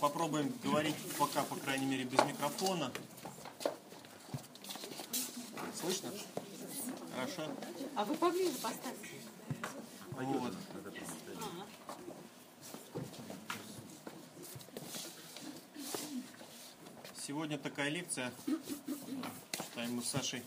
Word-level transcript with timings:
попробуем 0.00 0.52
говорить 0.62 0.96
пока, 1.18 1.42
по 1.42 1.56
крайней 1.56 1.86
мере, 1.86 2.04
без 2.04 2.18
микрофона. 2.24 2.92
Слышно? 5.80 6.10
Хорошо. 7.14 7.50
А 7.94 8.04
вы 8.04 8.14
поближе 8.14 8.56
поставьте. 8.58 9.10
Вот. 10.10 10.54
Сегодня 17.26 17.58
такая 17.58 17.88
лекция, 17.88 18.32
читаем 19.52 19.96
мы 19.96 20.02
с 20.02 20.08
Сашей, 20.08 20.44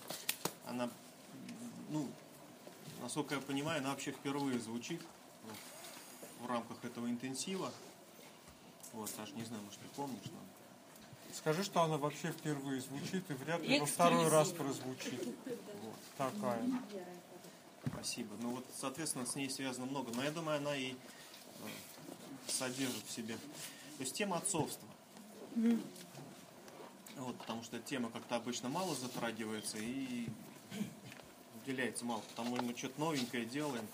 она, 0.66 0.90
ну, 1.90 2.08
насколько 3.02 3.36
я 3.36 3.42
понимаю, 3.42 3.80
она 3.80 3.90
вообще 3.90 4.12
впервые 4.12 4.60
звучит 4.60 5.02
в 6.40 6.48
рамках 6.48 6.78
этого 6.86 7.08
интенсива. 7.10 7.74
Вот, 9.00 9.10
Саш, 9.10 9.32
не 9.32 9.46
знаю, 9.46 9.64
может, 9.64 9.80
ты 9.80 9.88
помнишь, 9.96 10.26
но 10.26 10.40
Скажи, 11.34 11.64
что 11.64 11.84
она 11.84 11.98
вообще 11.98 12.34
впервые 12.34 12.82
звучит 12.82 13.24
и 13.32 13.34
вряд 13.34 13.62
ли 13.62 13.80
во 13.80 13.86
второй 13.86 14.28
раз 14.28 14.50
прозвучит. 14.50 15.26
вот. 15.46 15.96
Такая. 16.18 16.62
Спасибо. 17.88 18.36
Ну 18.42 18.56
вот, 18.56 18.66
соответственно, 18.76 19.26
с 19.26 19.36
ней 19.36 19.50
связано 19.50 19.86
много. 19.86 20.12
Но 20.14 20.22
я 20.22 20.32
думаю, 20.32 20.58
она 20.58 20.76
и 20.76 20.92
э, 20.92 20.96
содержит 22.48 23.06
в 23.06 23.12
себе. 23.12 23.36
То 23.36 24.02
есть 24.04 24.16
тема 24.16 24.38
отцовства. 24.38 24.88
Вот, 27.16 27.38
потому 27.38 27.64
что 27.64 27.80
тема 27.80 28.10
как-то 28.10 28.36
обычно 28.36 28.68
мало 28.68 28.94
затрагивается 28.96 29.78
и 29.78 30.28
уделяется 31.64 32.04
мало. 32.04 32.20
Потому 32.32 32.58
что 32.58 32.66
мы 32.66 32.76
что-то 32.76 33.00
новенькое 33.00 33.46
делаем. 33.46 33.88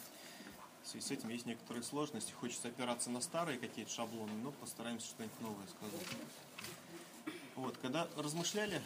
В 0.86 0.88
связи 0.88 1.08
с 1.08 1.12
этим 1.12 1.30
есть 1.30 1.48
некоторые 1.48 1.82
сложности. 1.82 2.32
Хочется 2.32 2.68
опираться 2.68 3.10
на 3.10 3.20
старые 3.20 3.58
какие-то 3.58 3.92
шаблоны, 3.92 4.32
но 4.44 4.52
постараемся 4.52 5.08
что-нибудь 5.08 5.42
новое 5.42 5.66
сказать. 5.66 6.08
Вот, 7.56 7.76
когда 7.78 8.08
размышляли, 8.16 8.80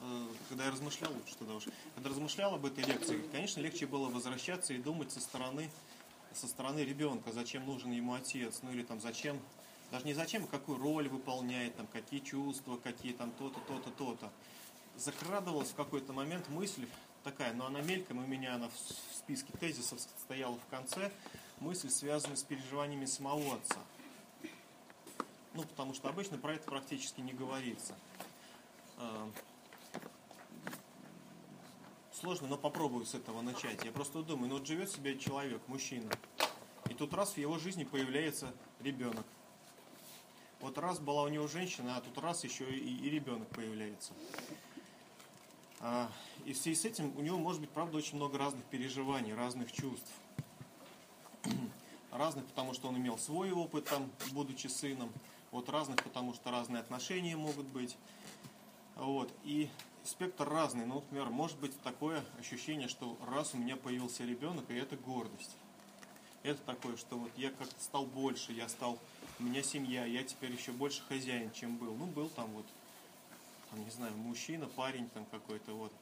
э, 0.00 0.26
когда 0.48 0.64
я 0.64 0.72
размышлял, 0.72 1.12
лучше 1.12 1.36
тогда 1.38 1.54
уж, 1.54 1.64
когда 1.94 2.10
размышлял 2.10 2.56
об 2.56 2.66
этой 2.66 2.82
лекции, 2.82 3.22
конечно, 3.30 3.60
легче 3.60 3.86
было 3.86 4.08
возвращаться 4.08 4.74
и 4.74 4.78
думать 4.78 5.12
со 5.12 5.20
стороны, 5.20 5.70
со 6.34 6.48
стороны 6.48 6.80
ребенка, 6.80 7.30
зачем 7.30 7.64
нужен 7.64 7.92
ему 7.92 8.14
отец, 8.14 8.58
ну 8.62 8.72
или 8.72 8.82
там 8.82 9.00
зачем, 9.00 9.38
даже 9.92 10.04
не 10.04 10.14
зачем, 10.14 10.42
а 10.42 10.46
какую 10.48 10.78
роль 10.78 11.08
выполняет, 11.08 11.76
там, 11.76 11.86
какие 11.86 12.18
чувства, 12.18 12.76
какие 12.76 13.12
там 13.12 13.30
то-то, 13.30 13.60
то-то, 13.60 13.90
то-то. 13.92 14.32
Закрадывалась 14.96 15.68
в 15.68 15.76
какой-то 15.76 16.12
момент 16.12 16.48
мысль 16.48 16.88
такая, 17.26 17.52
но 17.54 17.66
она 17.66 17.80
мельком, 17.82 18.18
у 18.18 18.26
меня 18.26 18.54
она 18.54 18.68
в 18.68 19.16
списке 19.16 19.52
тезисов 19.58 20.00
стояла 20.00 20.56
в 20.56 20.66
конце, 20.70 21.10
мысль, 21.58 21.90
связанная 21.90 22.36
с 22.36 22.44
переживаниями 22.44 23.04
самого 23.04 23.56
отца. 23.56 23.80
Ну, 25.52 25.64
потому 25.64 25.92
что 25.92 26.08
обычно 26.08 26.38
про 26.38 26.54
это 26.54 26.70
практически 26.70 27.20
не 27.20 27.32
говорится. 27.32 27.94
А, 28.98 29.28
Сложно, 32.12 32.46
но 32.46 32.56
попробую 32.56 33.04
с 33.04 33.14
этого 33.14 33.42
начать. 33.42 33.84
Я 33.84 33.92
просто 33.92 34.22
думаю, 34.22 34.48
ну 34.48 34.58
вот 34.58 34.66
живет 34.66 34.90
себе 34.90 35.18
человек, 35.18 35.60
мужчина, 35.66 36.10
и 36.88 36.94
тут 36.94 37.12
раз 37.12 37.32
в 37.32 37.38
его 37.38 37.58
жизни 37.58 37.84
появляется 37.84 38.54
ребенок. 38.80 39.26
Вот 40.60 40.78
раз 40.78 41.00
была 41.00 41.24
у 41.24 41.28
него 41.28 41.48
женщина, 41.48 41.96
а 41.96 42.00
тут 42.00 42.16
раз 42.18 42.44
еще 42.44 42.64
и, 42.70 42.96
и 42.96 43.10
ребенок 43.10 43.48
появляется. 43.48 44.14
А, 45.80 46.10
и 46.44 46.52
в 46.52 46.56
связи 46.56 46.80
с 46.80 46.84
этим 46.84 47.12
у 47.16 47.20
него 47.20 47.38
может 47.38 47.60
быть, 47.60 47.70
правда, 47.70 47.98
очень 47.98 48.16
много 48.16 48.38
разных 48.38 48.64
переживаний, 48.64 49.34
разных 49.34 49.72
чувств. 49.72 50.10
Разных, 52.12 52.46
потому 52.46 52.72
что 52.72 52.88
он 52.88 52.96
имел 52.96 53.18
свой 53.18 53.52
опыт, 53.52 53.84
там, 53.84 54.10
будучи 54.32 54.68
сыном. 54.68 55.10
Вот 55.50 55.68
разных, 55.68 56.02
потому 56.02 56.32
что 56.32 56.50
разные 56.50 56.80
отношения 56.80 57.36
могут 57.36 57.66
быть. 57.66 57.96
Вот. 58.96 59.30
И 59.44 59.68
спектр 60.02 60.48
разный. 60.48 60.86
Ну, 60.86 60.96
например, 60.96 61.28
может 61.28 61.58
быть 61.58 61.78
такое 61.82 62.24
ощущение, 62.38 62.88
что 62.88 63.16
раз 63.26 63.54
у 63.54 63.58
меня 63.58 63.76
появился 63.76 64.24
ребенок, 64.24 64.64
и 64.70 64.74
это 64.74 64.96
гордость. 64.96 65.56
Это 66.42 66.60
такое, 66.62 66.96
что 66.96 67.16
вот 67.18 67.30
я 67.36 67.50
как-то 67.50 67.82
стал 67.82 68.06
больше, 68.06 68.52
я 68.52 68.68
стал, 68.68 68.98
у 69.38 69.42
меня 69.42 69.62
семья, 69.62 70.04
я 70.04 70.22
теперь 70.22 70.52
еще 70.52 70.72
больше 70.72 71.02
хозяин, 71.08 71.50
чем 71.52 71.76
был. 71.76 71.94
Ну, 71.94 72.06
был 72.06 72.28
там 72.30 72.48
вот, 72.52 72.66
там, 73.70 73.84
не 73.84 73.90
знаю, 73.90 74.16
мужчина, 74.16 74.66
парень 74.66 75.08
там 75.10 75.24
какой-то 75.26 75.72
вот. 75.72 75.92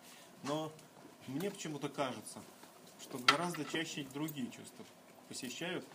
Но 0.43 0.73
мне 1.27 1.51
почему-то 1.51 1.89
кажется, 1.89 2.41
что 3.01 3.19
гораздо 3.19 3.65
чаще 3.65 4.07
другие 4.13 4.51
чувства 4.51 4.85
посещают 5.29 5.87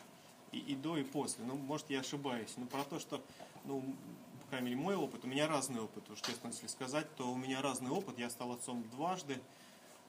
и, 0.52 0.60
и 0.60 0.76
до, 0.76 0.98
и 0.98 1.04
после. 1.04 1.44
Ну, 1.46 1.56
может, 1.56 1.90
я 1.90 2.00
ошибаюсь, 2.00 2.54
но 2.58 2.66
про 2.66 2.84
то, 2.84 3.00
что, 3.00 3.22
ну, 3.66 3.82
по 4.44 4.50
крайней 4.50 4.70
мере, 4.70 4.82
мой 4.82 4.96
опыт, 4.96 5.24
у 5.24 5.28
меня 5.28 5.48
разный 5.48 5.82
опыт, 5.82 6.10
уж 6.10 6.22
честно 6.22 6.48
если 6.48 6.68
сказать, 6.68 7.08
то 7.16 7.32
у 7.32 7.36
меня 7.36 7.62
разный 7.62 7.92
опыт, 7.92 8.18
я 8.18 8.30
стал 8.30 8.52
отцом 8.52 8.84
дважды, 8.90 9.40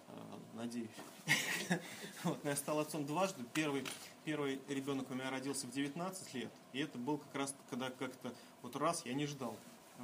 э, 0.08 0.12
надеюсь. 0.54 0.88
Вот, 2.24 2.44
я 2.44 2.56
стал 2.56 2.80
отцом 2.80 3.06
дважды. 3.06 3.44
Первый, 3.54 3.86
первый 4.24 4.60
ребенок 4.68 5.10
у 5.10 5.14
меня 5.14 5.30
родился 5.30 5.66
в 5.66 5.70
19 5.70 6.34
лет, 6.34 6.50
и 6.72 6.80
это 6.80 6.98
был 6.98 7.18
как 7.18 7.34
раз, 7.34 7.54
когда 7.70 7.90
как-то 7.90 8.32
вот 8.62 8.76
раз 8.76 9.06
я 9.06 9.14
не 9.14 9.26
ждал. 9.26 9.56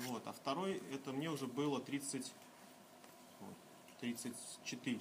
Вот, 0.04 0.26
а 0.26 0.32
второй, 0.32 0.82
это 0.92 1.12
мне 1.12 1.30
уже 1.30 1.46
было 1.46 1.80
30, 1.80 2.30
вот, 3.40 3.54
34. 4.00 5.00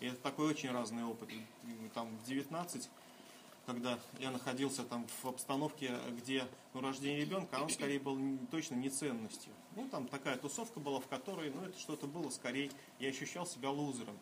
И 0.00 0.06
это 0.06 0.16
такой 0.16 0.48
очень 0.48 0.70
разный 0.70 1.04
опыт. 1.04 1.28
Там 1.94 2.08
в 2.16 2.24
19 2.24 2.88
когда 3.66 3.98
я 4.18 4.30
находился 4.30 4.82
там 4.84 5.06
в 5.22 5.26
обстановке, 5.26 5.96
где 6.10 6.46
ну, 6.74 6.80
рождение 6.80 7.20
ребенка, 7.20 7.58
а 7.58 7.62
он 7.62 7.70
скорее 7.70 8.00
был 8.00 8.16
не- 8.16 8.38
точно 8.50 8.74
не 8.74 8.90
ценностью. 8.90 9.52
Ну, 9.76 9.88
там 9.88 10.08
такая 10.08 10.36
тусовка 10.36 10.80
была, 10.80 11.00
в 11.00 11.06
которой, 11.06 11.50
ну, 11.50 11.64
это 11.64 11.78
что-то 11.78 12.06
было 12.06 12.28
скорее, 12.30 12.70
я 12.98 13.10
ощущал 13.10 13.46
себя 13.46 13.70
лузером. 13.70 14.18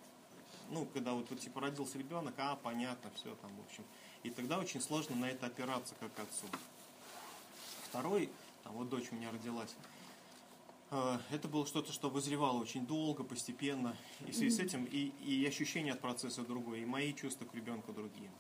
Ну, 0.69 0.87
когда 0.87 1.15
вот, 1.15 1.31
вот, 1.31 1.41
типа 1.41 1.61
родился 1.61 1.99
ребенок, 1.99 2.35
а, 2.39 2.57
понятно, 2.57 3.11
все 3.17 3.35
там, 3.37 3.51
в 3.57 3.61
общем. 3.67 3.85
И 4.23 4.31
тогда 4.31 4.59
очень 4.59 4.81
сложно 4.81 5.17
на 5.17 5.31
это 5.31 5.47
опираться 5.47 5.95
как 5.99 6.17
отцу. 6.19 6.47
Второй, 7.89 8.31
там 8.63 8.75
вот 8.75 8.89
дочь 8.89 9.09
у 9.11 9.15
меня 9.15 9.31
родилась, 9.31 9.75
э, 10.91 11.19
это 11.31 11.49
было 11.49 11.67
что-то, 11.67 11.93
что 11.93 12.11
вызревало 12.11 12.61
очень 12.61 12.87
долго, 12.87 13.25
постепенно. 13.25 13.97
И 14.27 14.33
в 14.33 14.37
связи 14.37 14.57
с 14.57 14.59
этим 14.61 14.85
и, 14.85 15.13
и 15.25 15.47
ощущение 15.47 15.95
от 15.95 16.01
процесса 16.01 16.43
другое, 16.43 16.81
и 16.81 16.85
мои 16.85 17.13
чувства 17.15 17.45
к 17.45 17.55
ребенку 17.55 17.93
другие. 17.93 18.31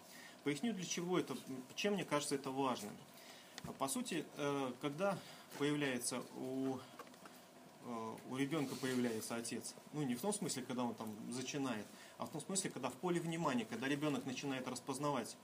Поясню, 0.44 0.72
для 0.72 0.84
чего 0.84 1.18
это, 1.18 1.36
чем 1.74 1.94
мне 1.94 2.04
кажется 2.04 2.34
это 2.34 2.50
важным. 2.50 2.92
По 3.78 3.88
сути, 3.88 4.24
э, 4.36 4.72
когда 4.80 5.18
появляется 5.58 6.22
у, 6.36 6.76
э, 7.84 8.16
у 8.30 8.36
ребенка 8.36 8.74
появляется 8.76 9.36
отец, 9.36 9.74
ну 9.92 10.02
не 10.02 10.14
в 10.14 10.20
том 10.20 10.32
смысле, 10.32 10.62
когда 10.62 10.84
он 10.84 10.94
там 10.94 11.14
зачинает, 11.30 11.86
а 12.16 12.26
в 12.26 12.30
том 12.30 12.40
смысле, 12.40 12.70
когда 12.70 12.88
в 12.88 12.94
поле 12.94 13.20
внимания, 13.20 13.64
когда 13.64 13.86
ребенок 13.88 14.24
начинает 14.24 14.66
распознавать 14.66 15.36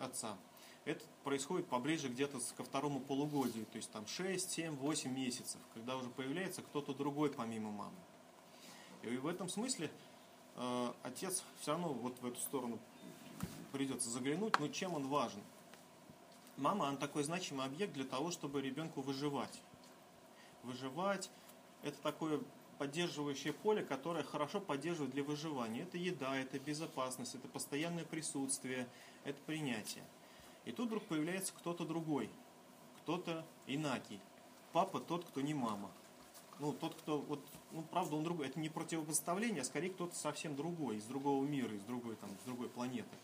отца, 0.00 0.36
это 0.84 1.04
происходит 1.24 1.66
поближе 1.68 2.08
где-то 2.08 2.38
ко 2.56 2.64
второму 2.64 3.00
полугодию, 3.00 3.66
то 3.66 3.76
есть 3.76 3.90
там 3.90 4.06
6, 4.06 4.50
7, 4.50 4.76
8 4.76 5.12
месяцев, 5.12 5.60
когда 5.74 5.96
уже 5.96 6.08
появляется 6.10 6.62
кто-то 6.62 6.92
другой 6.92 7.30
помимо 7.30 7.70
мамы. 7.70 7.96
И 9.02 9.16
в 9.16 9.26
этом 9.26 9.48
смысле 9.48 9.90
э, 10.56 10.92
отец 11.02 11.44
все 11.60 11.72
равно 11.72 11.92
вот 11.92 12.20
в 12.20 12.26
эту 12.26 12.40
сторону 12.40 12.78
придется 13.72 14.10
заглянуть, 14.10 14.58
но 14.58 14.68
чем 14.68 14.94
он 14.94 15.06
важен? 15.06 15.40
Мама, 16.56 16.88
она 16.88 16.96
такой 16.96 17.22
значимый 17.24 17.64
объект 17.64 17.94
для 17.94 18.04
того, 18.04 18.30
чтобы 18.30 18.60
ребенку 18.60 19.00
выживать. 19.00 19.60
Выживать– 20.62 21.30
это 21.82 21.96
такое 22.02 22.40
поддерживающее 22.78 23.52
поле, 23.52 23.82
которое 23.84 24.22
хорошо 24.24 24.60
поддерживает 24.60 25.12
для 25.12 25.22
выживания. 25.22 25.82
Это 25.82 25.96
еда, 25.96 26.36
это 26.36 26.58
безопасность, 26.58 27.34
это 27.34 27.48
постоянное 27.48 28.04
присутствие, 28.04 28.88
это 29.24 29.40
принятие. 29.46 30.04
И 30.64 30.72
тут 30.72 30.86
вдруг 30.86 31.04
появляется 31.04 31.52
кто-то 31.52 31.84
другой, 31.84 32.30
кто-то 33.02 33.44
инакий. 33.66 34.20
Папа 34.72 35.00
тот, 35.00 35.24
кто 35.24 35.40
не 35.40 35.54
мама. 35.54 35.90
Ну, 36.58 36.72
тот, 36.72 36.94
кто, 36.94 37.18
вот, 37.18 37.40
ну, 37.72 37.82
правда, 37.82 38.16
он 38.16 38.24
другой. 38.24 38.46
Это 38.46 38.60
не 38.60 38.68
противопоставление, 38.68 39.62
а 39.62 39.64
скорее 39.64 39.90
кто-то 39.90 40.14
совсем 40.14 40.54
другой, 40.54 40.98
из 40.98 41.04
другого 41.04 41.44
мира, 41.44 41.74
из 41.74 41.82
другой, 41.82 42.14
там, 42.16 42.30
с 42.42 42.44
другой 42.44 42.68
планеты. 42.68 43.16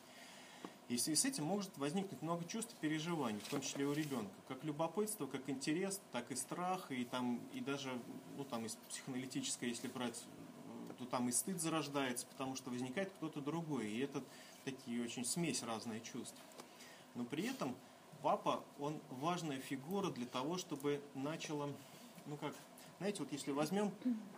И 0.89 0.97
в 0.97 1.01
связи 1.01 1.21
с 1.21 1.25
этим 1.27 1.45
может 1.45 1.77
возникнуть 1.77 2.23
много 2.23 2.45
чувств 2.47 2.75
и 2.75 2.81
переживаний, 2.81 3.41
в 3.41 3.49
том 3.49 3.61
числе 3.61 3.85
у 3.85 3.93
ребенка. 3.93 4.33
Как 4.49 4.65
любопытство, 4.65 5.27
как 5.27 5.49
интерес, 5.51 6.01
так 6.13 6.31
и 6.31 6.35
страх, 6.35 6.91
и, 6.91 7.05
там, 7.05 7.41
и 7.53 7.61
даже 7.61 7.91
ну, 8.37 8.45
там, 8.45 8.65
из 8.65 8.77
психоаналитической, 8.89 9.69
если 9.69 9.87
брать, 9.89 10.25
то 10.99 11.05
там 11.05 11.29
и 11.29 11.33
стыд 11.33 11.61
зарождается, 11.61 12.27
потому 12.27 12.57
что 12.57 12.71
возникает 12.71 13.11
кто-то 13.11 13.41
другой. 13.41 13.89
И 13.91 13.99
это 13.99 14.25
такие 14.65 15.03
очень 15.03 15.27
смесь 15.27 15.63
разных 15.63 16.03
чувств. 16.03 16.41
Но 17.19 17.25
при 17.25 17.49
этом 17.49 17.75
папа, 18.23 18.63
он 18.79 19.01
важная 19.11 19.59
фигура 19.59 20.11
для 20.11 20.25
того, 20.25 20.57
чтобы 20.57 21.03
начало, 21.15 21.69
ну 22.27 22.37
как, 22.37 22.55
знаете, 22.99 23.25
вот 23.25 23.33
если 23.33 23.51
возьмем 23.51 23.93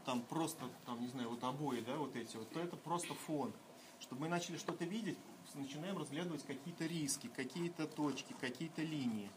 там 0.07 0.23
просто, 0.23 0.65
там, 0.87 0.99
не 0.99 1.09
знаю, 1.09 1.29
вот 1.29 1.45
обои, 1.45 1.81
да, 1.81 1.97
вот 1.97 2.17
эти 2.17 2.39
вот, 2.39 2.51
то 2.51 2.59
это 2.59 2.77
просто 2.77 3.13
фон. 3.15 3.53
Чтобы 4.01 4.23
мы 4.23 4.29
начали 4.29 4.57
что-то 4.57 4.87
видеть, 4.87 5.19
начинаем 5.55 5.99
разглядывать 5.99 6.43
какие-то 6.43 6.87
риски, 6.87 7.27
какие-то 7.37 7.87
точки, 7.87 8.35
какие-то 8.41 8.81
линии. 8.81 9.31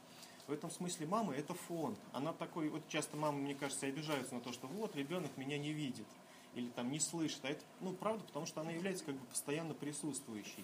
В 0.48 0.54
этом 0.54 0.72
смысле 0.72 1.06
мама 1.06 1.36
это 1.36 1.54
фон. 1.54 1.98
Она 2.14 2.32
такой, 2.32 2.70
вот 2.70 2.88
часто 2.88 3.18
мамы, 3.18 3.42
мне 3.42 3.56
кажется, 3.56 3.88
обижаются 3.88 4.36
на 4.36 4.40
то, 4.40 4.54
что 4.54 4.68
вот 4.68 4.96
ребенок 4.96 5.36
меня 5.36 5.58
не 5.58 5.74
видит 5.74 6.08
или 6.56 6.70
там 6.70 6.92
не 6.92 7.02
слышит. 7.02 7.44
А 7.44 7.50
это, 7.50 7.66
ну, 7.82 7.92
правда, 7.92 8.24
потому 8.24 8.46
что 8.46 8.62
она 8.62 8.72
является 8.72 9.04
как 9.04 9.16
бы 9.16 9.26
постоянно 9.26 9.74
присутствующей. 9.74 10.64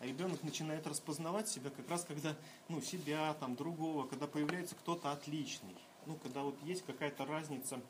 А 0.00 0.06
ребенок 0.06 0.42
начинает 0.44 0.86
распознавать 0.86 1.48
себя 1.48 1.70
как 1.70 1.88
раз 1.90 2.04
когда, 2.04 2.36
ну, 2.68 2.80
себя, 2.80 3.34
там, 3.34 3.56
другого, 3.56 4.06
когда 4.06 4.26
появляется 4.26 4.76
кто-то 4.76 5.10
отличный. 5.10 5.76
Ну, 6.06 6.16
когда 6.16 6.42
вот 6.42 6.56
есть 6.62 6.84
какая-то 6.86 7.26
разница, 7.26 7.80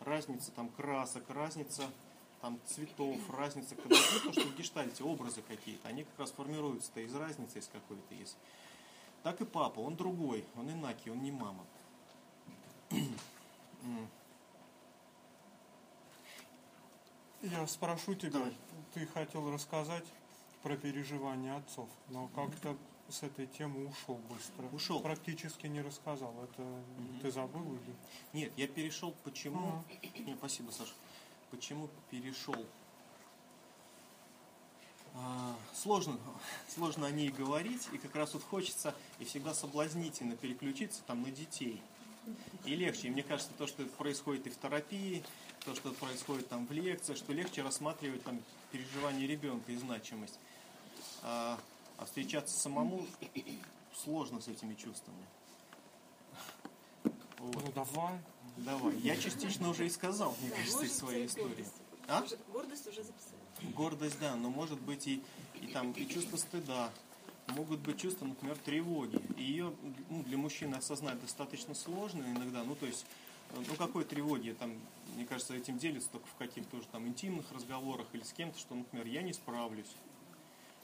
разница 0.00 0.50
там 0.52 0.70
красок, 0.70 1.28
разница 1.28 1.90
там 2.40 2.58
цветов, 2.66 3.18
разница, 3.30 3.74
когда 3.74 3.96
ну, 3.96 4.32
то, 4.32 4.40
что 4.40 4.48
в 4.48 4.56
гештальте 4.56 5.04
образы 5.04 5.42
какие-то, 5.42 5.88
они 5.88 6.04
как 6.04 6.18
раз 6.18 6.30
формируются-то 6.30 7.00
из 7.00 7.14
разницы 7.14 7.58
из 7.58 7.68
какой-то 7.68 8.14
есть. 8.14 8.36
Так 9.22 9.40
и 9.40 9.44
папа, 9.44 9.80
он 9.80 9.96
другой, 9.96 10.44
он 10.56 10.70
инаки, 10.70 11.08
он 11.08 11.22
не 11.22 11.32
мама. 11.32 11.66
Я 17.42 17.66
спрошу 17.66 18.14
тебя, 18.14 18.32
Давай. 18.32 18.56
ты 18.94 19.06
хотел 19.06 19.52
рассказать 19.52 20.04
про 20.62 20.76
переживания 20.76 21.56
отцов, 21.56 21.88
но 22.08 22.28
как-то 22.28 22.76
с 23.08 23.22
этой 23.22 23.46
темы 23.46 23.86
ушел 23.86 24.20
быстро. 24.28 24.66
Ушел. 24.72 25.00
Практически 25.00 25.66
не 25.66 25.80
рассказал. 25.80 26.34
Это 26.44 26.62
ты 27.22 27.30
забыл 27.30 27.74
или? 27.74 27.94
Нет, 28.32 28.52
я 28.56 28.68
перешел, 28.68 29.14
почему... 29.24 29.68
Ага. 29.68 29.84
Не, 30.26 30.34
спасибо, 30.34 30.70
Саша. 30.70 30.92
Почему 31.50 31.88
перешел? 32.10 32.66
А, 35.14 35.56
сложно, 35.74 36.18
сложно 36.68 37.06
о 37.06 37.10
ней 37.10 37.30
говорить, 37.30 37.88
и 37.92 37.98
как 37.98 38.14
раз 38.14 38.34
вот 38.34 38.42
хочется, 38.42 38.94
и 39.18 39.24
всегда 39.24 39.54
соблазнительно 39.54 40.36
переключиться 40.36 41.02
там 41.06 41.22
на 41.22 41.30
детей. 41.30 41.82
И 42.66 42.74
легче. 42.74 43.08
И 43.08 43.10
мне 43.10 43.22
кажется, 43.22 43.52
то, 43.56 43.66
что 43.66 43.84
происходит 43.86 44.46
и 44.46 44.50
в 44.50 44.58
терапии, 44.58 45.24
то, 45.64 45.74
что 45.74 45.92
происходит 45.92 46.48
там 46.48 46.66
в 46.66 46.72
лекциях, 46.72 47.16
что 47.16 47.32
легче 47.32 47.62
рассматривать 47.62 48.22
там 48.22 48.42
переживание 48.70 49.26
ребенка 49.26 49.72
и 49.72 49.76
значимость. 49.76 50.38
А, 51.22 51.58
а 51.96 52.04
встречаться 52.04 52.58
самому 52.58 53.06
сложно 53.94 54.40
с 54.40 54.48
этими 54.48 54.74
чувствами. 54.74 55.26
Вот. 57.38 57.64
Ну 57.64 57.72
давай. 57.74 58.18
Давай. 58.58 58.96
Я 58.98 59.16
частично 59.16 59.70
уже 59.70 59.86
и 59.86 59.90
сказал, 59.90 60.36
мне 60.40 60.50
кажется, 60.50 60.84
из 60.84 60.96
своей 60.96 61.26
истории. 61.26 61.66
А? 62.08 62.24
Гордость 62.52 62.86
уже 62.86 63.02
записали. 63.02 63.72
Гордость, 63.74 64.18
да, 64.20 64.34
но 64.36 64.50
может 64.50 64.80
быть 64.80 65.06
и, 65.06 65.22
и 65.60 65.66
там 65.68 65.92
и 65.92 66.06
чувство 66.06 66.36
стыда, 66.36 66.90
могут 67.48 67.80
быть 67.80 68.00
чувства, 68.00 68.24
например, 68.26 68.56
тревоги. 68.56 69.20
И 69.36 69.42
ее 69.42 69.72
ну, 70.10 70.22
для 70.22 70.38
мужчины 70.38 70.76
осознать 70.76 71.20
достаточно 71.20 71.74
сложно 71.74 72.22
иногда. 72.22 72.64
Ну, 72.64 72.74
то 72.74 72.86
есть, 72.86 73.04
э, 73.50 73.62
ну 73.66 73.74
какой 73.76 74.04
тревоги, 74.04 74.56
там, 74.58 74.74
мне 75.14 75.26
кажется, 75.26 75.54
этим 75.54 75.78
делится 75.78 76.08
только 76.10 76.26
в 76.26 76.34
каких-то 76.36 76.76
уже 76.76 76.86
там 76.88 77.06
интимных 77.06 77.50
разговорах 77.52 78.06
или 78.12 78.22
с 78.22 78.32
кем-то, 78.32 78.58
что, 78.58 78.74
например, 78.74 79.06
я 79.06 79.22
не 79.22 79.32
справлюсь. 79.32 79.94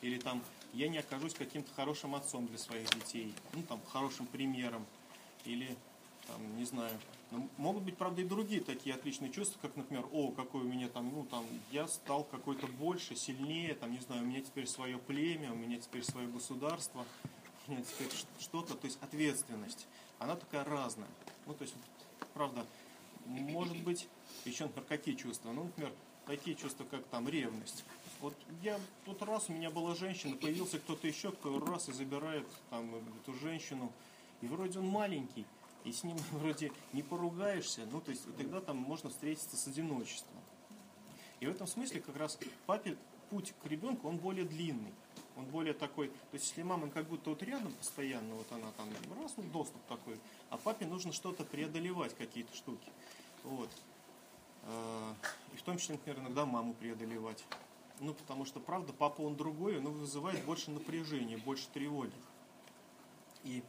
Или 0.04 0.18
там 0.18 0.42
я 0.74 0.88
не 0.88 0.98
окажусь 0.98 1.32
каким-то 1.32 1.72
хорошим 1.72 2.14
отцом 2.14 2.46
для 2.46 2.58
своих 2.58 2.90
детей, 2.90 3.32
ну 3.54 3.62
там 3.62 3.80
хорошим 3.86 4.26
примером. 4.26 4.84
Или 5.46 5.74
там, 6.26 6.58
не 6.58 6.64
знаю. 6.64 6.92
Ну, 7.30 7.48
могут 7.56 7.84
быть, 7.84 7.96
правда, 7.96 8.20
и 8.20 8.24
другие 8.24 8.60
такие 8.60 8.94
отличные 8.94 9.32
чувства, 9.32 9.58
как, 9.62 9.76
например, 9.76 10.04
о, 10.12 10.30
какой 10.32 10.60
у 10.60 10.64
меня 10.64 10.88
там, 10.88 11.10
ну, 11.10 11.24
там, 11.24 11.46
я 11.72 11.88
стал 11.88 12.24
какой-то 12.24 12.66
больше, 12.66 13.16
сильнее, 13.16 13.74
там, 13.74 13.92
не 13.92 14.00
знаю, 14.00 14.22
у 14.22 14.26
меня 14.26 14.42
теперь 14.42 14.66
свое 14.66 14.98
племя, 14.98 15.52
у 15.52 15.56
меня 15.56 15.78
теперь 15.78 16.04
свое 16.04 16.28
государство, 16.28 17.06
у 17.66 17.72
меня 17.72 17.82
теперь 17.82 18.10
что-то, 18.38 18.74
то 18.74 18.84
есть 18.86 18.98
ответственность. 19.02 19.86
Она 20.18 20.36
такая 20.36 20.64
разная. 20.64 21.08
Ну, 21.46 21.54
то 21.54 21.62
есть, 21.62 21.74
правда, 22.34 22.66
может 23.24 23.78
быть, 23.82 24.06
еще, 24.44 24.64
например, 24.64 24.86
какие 24.86 25.14
чувства? 25.14 25.52
Ну, 25.52 25.64
например, 25.64 25.92
такие 26.26 26.56
чувства, 26.56 26.84
как 26.90 27.04
там 27.06 27.26
ревность. 27.26 27.84
Вот 28.24 28.34
я 28.62 28.80
тут 29.04 29.20
раз 29.20 29.50
у 29.50 29.52
меня 29.52 29.68
была 29.68 29.94
женщина, 29.94 30.34
появился 30.34 30.78
кто-то 30.78 31.06
еще, 31.06 31.30
кто 31.30 31.58
раз 31.58 31.90
и 31.90 31.92
забирает 31.92 32.46
там 32.70 32.90
эту 33.20 33.34
женщину, 33.34 33.92
и 34.40 34.46
вроде 34.46 34.78
он 34.78 34.88
маленький, 34.88 35.44
и 35.84 35.92
с 35.92 36.04
ним 36.04 36.16
вроде 36.32 36.72
не 36.94 37.02
поругаешься, 37.02 37.82
ну 37.92 38.00
то 38.00 38.12
есть 38.12 38.24
тогда 38.38 38.62
там 38.62 38.78
можно 38.78 39.10
встретиться 39.10 39.58
с 39.58 39.66
одиночеством. 39.66 40.38
И 41.40 41.46
в 41.46 41.50
этом 41.50 41.66
смысле 41.66 42.00
как 42.00 42.16
раз 42.16 42.38
папе 42.64 42.96
путь 43.28 43.52
к 43.62 43.66
ребенку, 43.66 44.08
он 44.08 44.16
более 44.16 44.46
длинный. 44.46 44.94
Он 45.36 45.44
более 45.44 45.74
такой, 45.74 46.08
то 46.08 46.14
есть 46.32 46.48
если 46.48 46.62
мама 46.62 46.88
как 46.88 47.06
будто 47.06 47.28
вот 47.28 47.42
рядом 47.42 47.72
постоянно, 47.72 48.36
вот 48.36 48.50
она 48.52 48.70
там 48.78 48.88
раз, 49.20 49.34
ну, 49.36 49.42
доступ 49.52 49.82
такой, 49.86 50.18
а 50.48 50.56
папе 50.56 50.86
нужно 50.86 51.12
что-то 51.12 51.44
преодолевать, 51.44 52.16
какие-то 52.16 52.56
штуки. 52.56 52.90
Вот. 53.42 53.68
Э, 54.62 55.12
И 55.52 55.58
в 55.58 55.62
том 55.62 55.76
числе, 55.76 55.96
например, 55.96 56.20
иногда 56.20 56.46
маму 56.46 56.72
преодолевать. 56.72 57.44
Ну, 58.00 58.12
потому 58.14 58.44
что, 58.44 58.60
правда, 58.60 58.92
папа 58.92 59.22
он 59.22 59.36
другой, 59.36 59.78
он 59.78 59.86
вызывает 59.86 60.44
больше 60.44 60.70
напряжения, 60.70 61.36
больше 61.36 61.68
тревоги. 61.68 62.12
И 63.44 63.62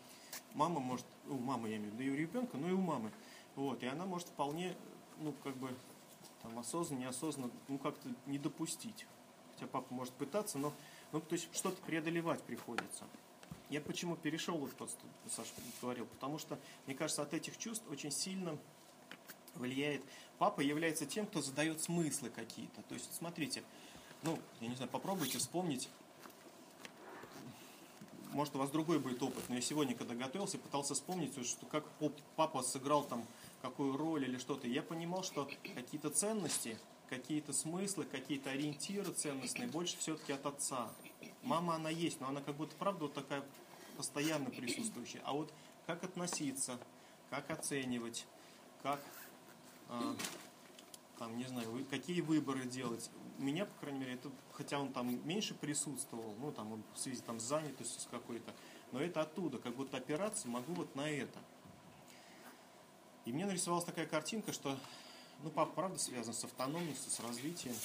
мама 0.54 0.80
может, 0.80 1.06
у 1.27 1.36
мамы 1.36 1.69
я 1.69 1.77
имею 1.77 1.92
в 1.92 1.94
виду, 1.95 2.04
и 2.04 2.10
у 2.10 2.16
ребенка, 2.16 2.57
но 2.57 2.69
и 2.69 2.72
у 2.72 2.81
мамы. 2.81 3.12
Вот, 3.56 3.83
и 3.83 3.86
она 3.86 4.06
может 4.06 4.27
вполне, 4.27 4.75
ну, 5.19 5.33
как 5.44 5.56
бы, 5.57 5.74
там, 6.42 6.57
осознанно, 6.57 7.01
неосознанно, 7.01 7.51
ну, 7.68 7.77
как-то 7.77 8.10
не 8.25 8.39
допустить. 8.39 9.06
Хотя 9.54 9.68
папа 9.68 9.94
может 9.94 10.13
пытаться, 10.16 10.57
но, 10.57 10.74
ну, 11.12 11.21
то 11.21 11.33
есть 11.33 11.48
что-то 11.56 11.81
преодолевать 11.83 12.42
приходится. 12.44 13.06
Я 13.69 13.81
почему 13.81 14.16
перешел, 14.16 14.57
вот 14.57 14.71
просто 14.74 15.00
Саша 15.30 15.50
говорил, 15.81 16.06
потому 16.06 16.38
что, 16.38 16.60
мне 16.86 16.95
кажется, 16.95 17.21
от 17.21 17.33
этих 17.33 17.57
чувств 17.57 17.83
очень 17.89 18.12
сильно 18.12 18.57
влияет. 19.56 20.04
Папа 20.38 20.62
является 20.62 21.06
тем, 21.06 21.25
кто 21.25 21.42
задает 21.42 21.81
смыслы 21.81 22.30
какие-то. 22.30 22.81
То 22.83 22.94
есть, 22.94 23.13
смотрите, 23.16 23.63
ну, 24.25 24.38
я 24.60 24.68
не 24.68 24.75
знаю, 24.75 24.92
попробуйте 24.92 25.38
вспомнить 25.38 25.89
может, 28.36 28.54
у 28.54 28.60
вас 28.60 28.69
другой 28.69 29.00
будет 29.00 29.24
опыт, 29.24 29.45
но 29.48 29.56
я 29.56 29.62
сегодня, 29.62 29.95
когда 29.95 30.13
готовился, 30.13 30.57
пытался 30.57 30.94
вспомнить, 30.94 31.33
что 31.48 31.66
как 31.68 31.86
папа 32.36 32.62
сыграл 32.63 33.06
там 33.06 33.25
какую 33.62 33.95
роль 33.95 34.25
или 34.25 34.38
что-то. 34.38 34.68
Я 34.68 34.83
понимал, 34.83 35.24
что 35.24 35.50
какие-то 35.74 36.10
ценности, 36.10 36.77
какие-то 37.10 37.54
смыслы, 37.54 38.04
какие-то 38.04 38.50
ориентиры 38.50 39.13
ценностные 39.13 39.69
больше 39.69 39.98
все-таки 40.00 40.33
от 40.33 40.45
отца. 40.45 40.92
Мама, 41.44 41.75
она 41.75 41.89
есть, 41.89 42.19
но 42.19 42.28
она 42.28 42.42
как 42.42 42.57
будто, 42.57 42.75
правда, 42.75 43.06
вот 43.06 43.13
такая 43.13 43.42
постоянно 43.95 44.50
присутствующая. 44.50 45.21
А 45.24 45.31
вот 45.31 45.54
как 45.88 46.04
относиться, 46.04 46.78
как 47.30 47.49
оценивать, 47.49 48.26
как, 48.83 48.99
а, 49.88 50.14
там, 51.18 51.38
не 51.38 51.45
знаю, 51.45 51.85
какие 51.90 52.19
выборы 52.19 52.66
делать. 52.66 53.09
Меня, 53.37 53.65
по 53.65 53.80
крайней 53.81 53.99
мере, 53.99 54.13
это, 54.13 54.31
хотя 54.54 54.80
он 54.80 54.94
там 54.94 55.27
меньше 55.27 55.54
присутствовал, 55.56 56.33
ну, 56.39 56.51
там, 56.51 56.71
он 56.71 56.83
в 56.94 56.99
связи 56.99 57.21
там, 57.21 57.39
с 57.39 57.44
занятостью 57.44 58.01
с 58.01 58.07
какой-то, 58.09 58.54
но 58.92 59.01
это 59.01 59.21
оттуда, 59.21 59.57
как 59.57 59.75
будто 59.75 59.97
опираться 59.97 60.47
могу 60.47 60.73
вот 60.73 60.95
на 60.95 61.09
это. 61.09 61.39
И 63.25 63.33
мне 63.33 63.45
нарисовалась 63.45 63.85
такая 63.85 64.06
картинка, 64.06 64.54
что, 64.54 64.77
ну, 65.44 65.49
папа, 65.49 65.71
правда, 65.73 65.97
связан 65.97 66.33
с 66.33 66.44
автономностью, 66.44 67.11
с 67.11 67.19
развитием, 67.19 67.75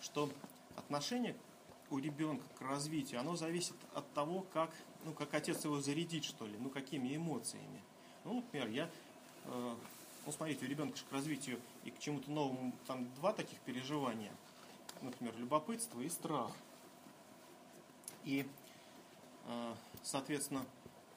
что 0.00 0.30
отношение 0.74 1.36
у 1.90 1.98
ребенка 1.98 2.44
к 2.58 2.62
развитию, 2.62 3.20
оно 3.20 3.36
зависит 3.36 3.76
от 3.94 4.10
того, 4.12 4.44
как, 4.52 4.70
ну, 5.04 5.12
как 5.12 5.34
отец 5.34 5.64
его 5.64 5.80
зарядит, 5.80 6.24
что 6.24 6.46
ли, 6.46 6.56
ну, 6.58 6.70
какими 6.70 7.14
эмоциями. 7.14 7.80
Ну, 8.24 8.34
например, 8.34 8.68
я, 8.68 8.90
э, 9.44 9.76
ну, 10.24 10.32
смотрите, 10.32 10.64
у 10.64 10.68
ребенка 10.68 10.96
же 10.96 11.04
к 11.04 11.12
развитию 11.12 11.60
и 11.84 11.90
к 11.90 11.98
чему-то 11.98 12.30
новому, 12.30 12.72
там 12.86 13.06
два 13.16 13.32
таких 13.32 13.60
переживания, 13.60 14.32
например, 15.02 15.36
любопытство 15.36 16.00
и 16.00 16.08
страх. 16.08 16.52
И, 18.24 18.46
э, 19.46 19.74
соответственно, 20.02 20.64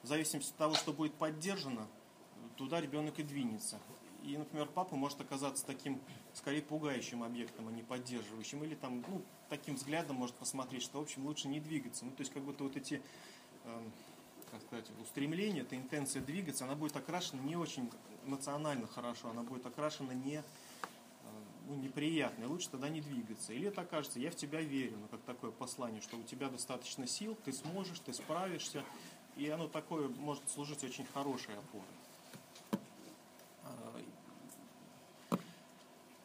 в 0.02 0.06
зависимости 0.06 0.50
от 0.50 0.56
того, 0.56 0.74
что 0.74 0.92
будет 0.92 1.14
поддержано, 1.14 1.86
туда 2.56 2.80
ребенок 2.80 3.18
и 3.18 3.22
двинется. 3.22 3.78
И, 4.22 4.36
например, 4.36 4.66
папа 4.66 4.96
может 4.96 5.20
оказаться 5.20 5.64
таким, 5.64 6.00
скорее, 6.34 6.62
пугающим 6.62 7.22
объектом, 7.22 7.68
а 7.68 7.72
не 7.72 7.82
поддерживающим. 7.82 8.62
Или 8.64 8.74
там, 8.74 9.02
ну, 9.08 9.22
таким 9.48 9.76
взглядом 9.76 10.16
может 10.16 10.36
посмотреть, 10.36 10.82
что, 10.82 10.98
в 10.98 11.02
общем, 11.02 11.26
лучше 11.26 11.48
не 11.48 11.60
двигаться. 11.60 12.04
Ну, 12.04 12.10
то 12.12 12.20
есть, 12.20 12.32
как 12.32 12.42
будто 12.42 12.64
вот 12.64 12.76
эти, 12.76 13.02
эм, 13.64 13.92
как 14.50 14.62
сказать, 14.62 14.86
устремления, 15.02 15.62
эта 15.62 15.76
интенция 15.76 16.22
двигаться, 16.22 16.64
она 16.64 16.74
будет 16.74 16.96
окрашена 16.96 17.40
не 17.42 17.56
очень 17.56 17.90
эмоционально 18.26 18.86
хорошо, 18.86 19.30
она 19.30 19.42
будет 19.42 19.64
окрашена 19.64 20.12
не, 20.12 20.42
ну, 21.70 21.76
неприятно. 21.76 22.44
И 22.44 22.46
лучше 22.46 22.68
тогда 22.68 22.88
не 22.88 23.00
двигаться. 23.00 23.52
Или 23.52 23.68
это 23.68 23.82
окажется, 23.82 24.18
я 24.18 24.32
в 24.32 24.34
тебя 24.34 24.60
верю, 24.60 24.98
ну, 24.98 25.06
как 25.06 25.20
такое 25.22 25.52
послание, 25.52 26.00
что 26.00 26.16
у 26.16 26.22
тебя 26.24 26.48
достаточно 26.48 27.06
сил, 27.06 27.38
ты 27.44 27.52
сможешь, 27.52 28.00
ты 28.00 28.12
справишься. 28.12 28.84
И 29.36 29.48
оно 29.48 29.68
такое 29.68 30.08
может 30.08 30.48
служить 30.50 30.82
очень 30.82 31.06
хорошей 31.06 31.56
опорой. 31.56 31.86
А, 33.62 34.02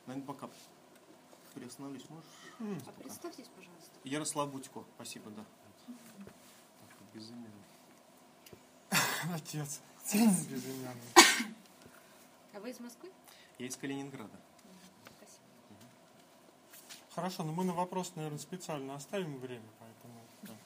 Наверное, 0.08 0.26
пока 0.26 0.50
приостановлюсь, 1.54 2.10
можешь? 2.10 2.82
А 2.88 2.92
представьтесь, 2.94 3.48
пожалуйста. 3.56 3.92
Ярослав 4.04 4.52
Будько, 4.52 4.84
спасибо, 4.96 5.30
да. 5.30 5.46
Так, 5.86 6.98
безымянный. 7.14 7.52
Отец. 9.36 9.80
безымянный. 10.12 11.14
А 12.54 12.60
вы 12.60 12.72
из 12.72 12.80
Москвы? 12.80 13.12
Я 13.60 13.68
из 13.68 13.76
Калининграда. 13.76 14.40
Хорошо, 17.16 17.44
но 17.44 17.54
мы 17.54 17.64
на 17.64 17.74
вопрос, 17.74 18.12
наверное, 18.16 18.40
специально 18.40 18.94
оставим 18.94 19.38
время, 19.40 19.64
поэтому, 19.80 20.60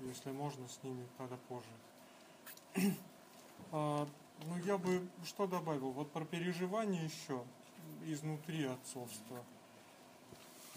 если 0.00 0.30
можно, 0.30 0.68
с 0.68 0.82
ними 0.82 1.06
тогда 1.16 1.38
позже. 1.48 2.92
А, 3.72 4.06
ну, 4.44 4.58
я 4.58 4.76
бы 4.76 5.08
что 5.24 5.46
добавил? 5.46 5.92
Вот 5.92 6.12
про 6.12 6.24
переживания 6.26 7.02
еще 7.02 7.42
изнутри 8.04 8.64
отцовства. 8.64 9.42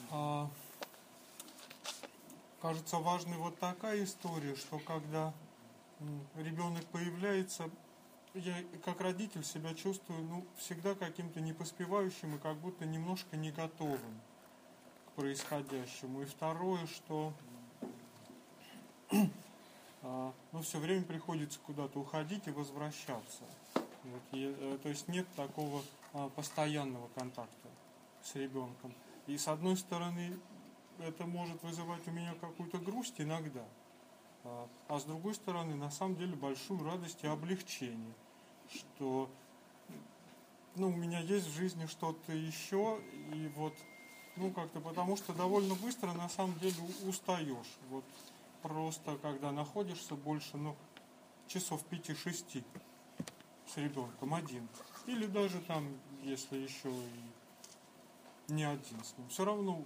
А, 0.09 0.49
кажется, 2.61 2.97
важной 2.97 3.37
вот 3.37 3.59
такая 3.59 4.03
история, 4.05 4.55
что 4.55 4.79
когда 4.79 5.33
ребенок 6.35 6.85
появляется, 6.85 7.69
я 8.33 8.55
как 8.85 9.01
родитель 9.01 9.43
себя 9.43 9.75
чувствую, 9.75 10.23
ну, 10.23 10.45
всегда 10.57 10.95
каким-то 10.95 11.41
непоспевающим 11.41 12.37
и 12.37 12.39
как 12.39 12.55
будто 12.57 12.85
немножко 12.85 13.35
не 13.35 13.51
готовым 13.51 14.21
происходящему. 15.19 16.21
И 16.21 16.25
второе, 16.25 16.87
что 16.87 17.33
а, 20.01 20.33
ну, 20.53 20.61
все 20.61 20.79
время 20.79 21.03
приходится 21.03 21.59
куда-то 21.59 21.99
уходить 21.99 22.47
и 22.47 22.51
возвращаться. 22.51 23.43
Вот, 23.75 24.21
и, 24.31 24.55
э, 24.57 24.77
то 24.81 24.87
есть 24.87 25.09
нет 25.09 25.27
такого 25.35 25.83
а, 26.13 26.29
постоянного 26.29 27.09
контакта 27.09 27.67
с 28.23 28.33
ребенком. 28.35 28.93
И 29.27 29.37
с 29.37 29.49
одной 29.49 29.75
стороны, 29.75 30.39
это 30.99 31.25
может 31.25 31.61
вызывать 31.63 32.07
у 32.07 32.11
меня 32.11 32.33
какую-то 32.39 32.77
грусть 32.77 33.15
иногда. 33.19 33.65
А, 34.45 34.69
а 34.87 34.99
с 35.01 35.03
другой 35.03 35.35
стороны, 35.35 35.75
на 35.75 35.91
самом 35.91 36.15
деле, 36.15 36.37
большую 36.37 36.81
радость 36.85 37.19
и 37.23 37.27
облегчение, 37.27 38.13
что 38.69 39.29
ну, 40.75 40.87
у 40.87 40.95
меня 40.95 41.19
есть 41.19 41.47
в 41.47 41.55
жизни 41.57 41.87
что-то 41.87 42.31
еще, 42.31 43.01
и 43.33 43.51
вот, 43.57 43.73
ну, 44.39 44.51
как-то, 44.51 44.79
потому 44.79 45.17
что 45.17 45.33
довольно 45.33 45.75
быстро, 45.75 46.13
на 46.13 46.29
самом 46.29 46.57
деле, 46.59 46.75
устаешь. 47.05 47.77
Вот 47.89 48.03
просто, 48.61 49.17
когда 49.21 49.51
находишься 49.51 50.15
больше, 50.15 50.57
ну, 50.57 50.75
часов 51.47 51.83
5-6 51.89 52.63
с 53.67 53.77
ребенком 53.77 54.33
один. 54.33 54.67
Или 55.05 55.25
даже 55.25 55.59
там, 55.61 55.87
если 56.23 56.57
еще 56.57 56.89
и 56.89 58.51
не 58.53 58.63
один 58.63 59.03
с 59.03 59.17
ним. 59.17 59.27
Все 59.29 59.45
равно 59.45 59.83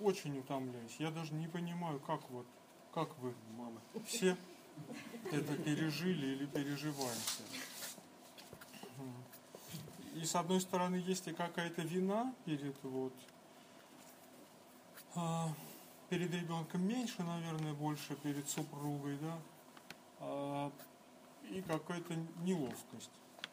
очень 0.00 0.38
утомляюсь. 0.38 0.96
Я 0.98 1.10
даже 1.10 1.34
не 1.34 1.48
понимаю, 1.48 2.00
как 2.00 2.20
вот, 2.30 2.46
как 2.92 3.16
вы, 3.18 3.34
Мама. 3.56 3.80
все 4.06 4.36
это 5.30 5.56
пережили 5.56 6.34
или 6.34 6.46
переживаете. 6.46 7.44
И 10.14 10.24
с 10.24 10.34
одной 10.34 10.60
стороны 10.60 10.96
есть 10.96 11.26
и 11.28 11.32
какая-то 11.32 11.82
вина 11.82 12.34
перед 12.44 12.76
вот 12.82 13.14
перед 16.08 16.32
ребенком 16.32 16.86
меньше, 16.86 17.22
наверное, 17.22 17.74
больше 17.74 18.14
перед 18.16 18.48
супругой, 18.48 19.18
да, 19.18 19.38
А, 20.20 20.72
и 21.42 21.60
какая-то 21.62 22.14
неловкость 22.44 23.10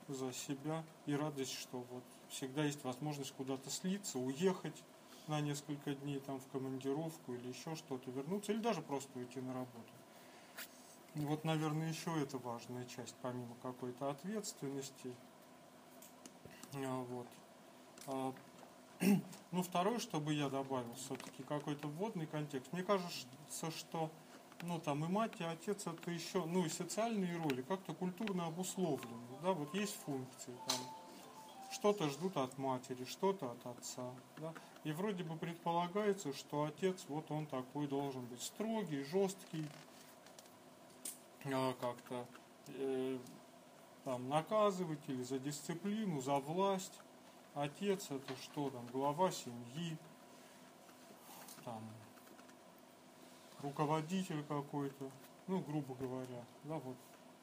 за 0.08 0.32
себя 0.34 0.84
и 1.06 1.14
радость, 1.14 1.54
что 1.54 1.80
вот 1.92 2.04
всегда 2.30 2.64
есть 2.64 2.84
возможность 2.84 3.34
куда-то 3.34 3.70
слиться, 3.70 4.20
уехать 4.20 4.84
на 5.28 5.42
несколько 5.42 5.94
дней 5.94 6.20
там 6.20 6.40
в 6.40 6.48
командировку 6.52 7.34
или 7.34 7.48
еще 7.48 7.76
что-то, 7.76 8.10
вернуться, 8.12 8.52
или 8.52 8.60
даже 8.60 8.82
просто 8.82 9.18
уйти 9.18 9.40
на 9.42 9.54
работу. 9.54 9.94
Вот, 11.16 11.44
наверное, 11.44 11.90
еще 11.90 12.12
это 12.22 12.38
важная 12.38 12.86
часть, 12.86 13.16
помимо 13.22 13.56
какой-то 13.62 14.10
ответственности. 14.12 15.14
А, 16.74 17.04
Вот. 18.08 18.36
Ну, 19.52 19.64
второе, 19.64 19.98
чтобы 19.98 20.34
я 20.34 20.48
добавил, 20.48 20.94
все-таки 20.94 21.42
какой-то 21.42 21.88
вводный 21.88 22.28
контекст. 22.28 22.72
Мне 22.72 22.84
кажется, 22.84 23.72
что 23.72 24.12
ну, 24.62 24.80
там 24.80 25.04
и 25.06 25.08
мать, 25.08 25.34
и 25.40 25.44
отец 25.44 25.88
это 25.88 26.12
еще, 26.12 26.46
ну, 26.46 26.66
и 26.66 26.70
социальные 26.70 27.38
роли 27.38 27.62
как-то 27.62 27.94
культурно 27.94 28.46
обусловлены. 28.46 29.40
Да, 29.42 29.54
вот 29.54 29.74
есть 29.74 29.96
функции, 30.06 30.54
там, 30.68 30.78
что-то 31.72 32.10
ждут 32.10 32.38
от 32.38 32.58
матери, 32.58 33.06
что-то 33.06 33.52
от 33.52 33.66
отца. 33.66 34.12
Да? 34.38 34.54
И 34.84 34.92
вроде 34.92 35.24
бы 35.24 35.36
предполагается, 35.36 36.34
что 36.34 36.64
отец, 36.64 37.06
вот 37.08 37.32
он 37.32 37.46
такой 37.46 37.88
должен 37.88 38.26
быть 38.26 38.42
строгий, 38.42 39.04
жесткий, 39.04 39.66
а, 41.46 41.74
как-то 41.80 42.26
э, 42.68 43.18
там 44.04 44.28
наказывать 44.30 45.00
или 45.08 45.24
за 45.24 45.40
дисциплину, 45.40 46.22
за 46.22 46.36
власть. 46.36 46.94
Отец 47.60 48.10
это 48.10 48.34
что 48.42 48.70
там, 48.70 48.88
глава 48.88 49.32
семьи, 49.32 49.98
там 51.66 51.84
руководитель 53.62 54.46
какой-то, 54.46 55.12
ну, 55.48 55.60
грубо 55.60 55.94
говоря, 55.96 56.46
да, 56.64 56.76
вот. 56.76 56.96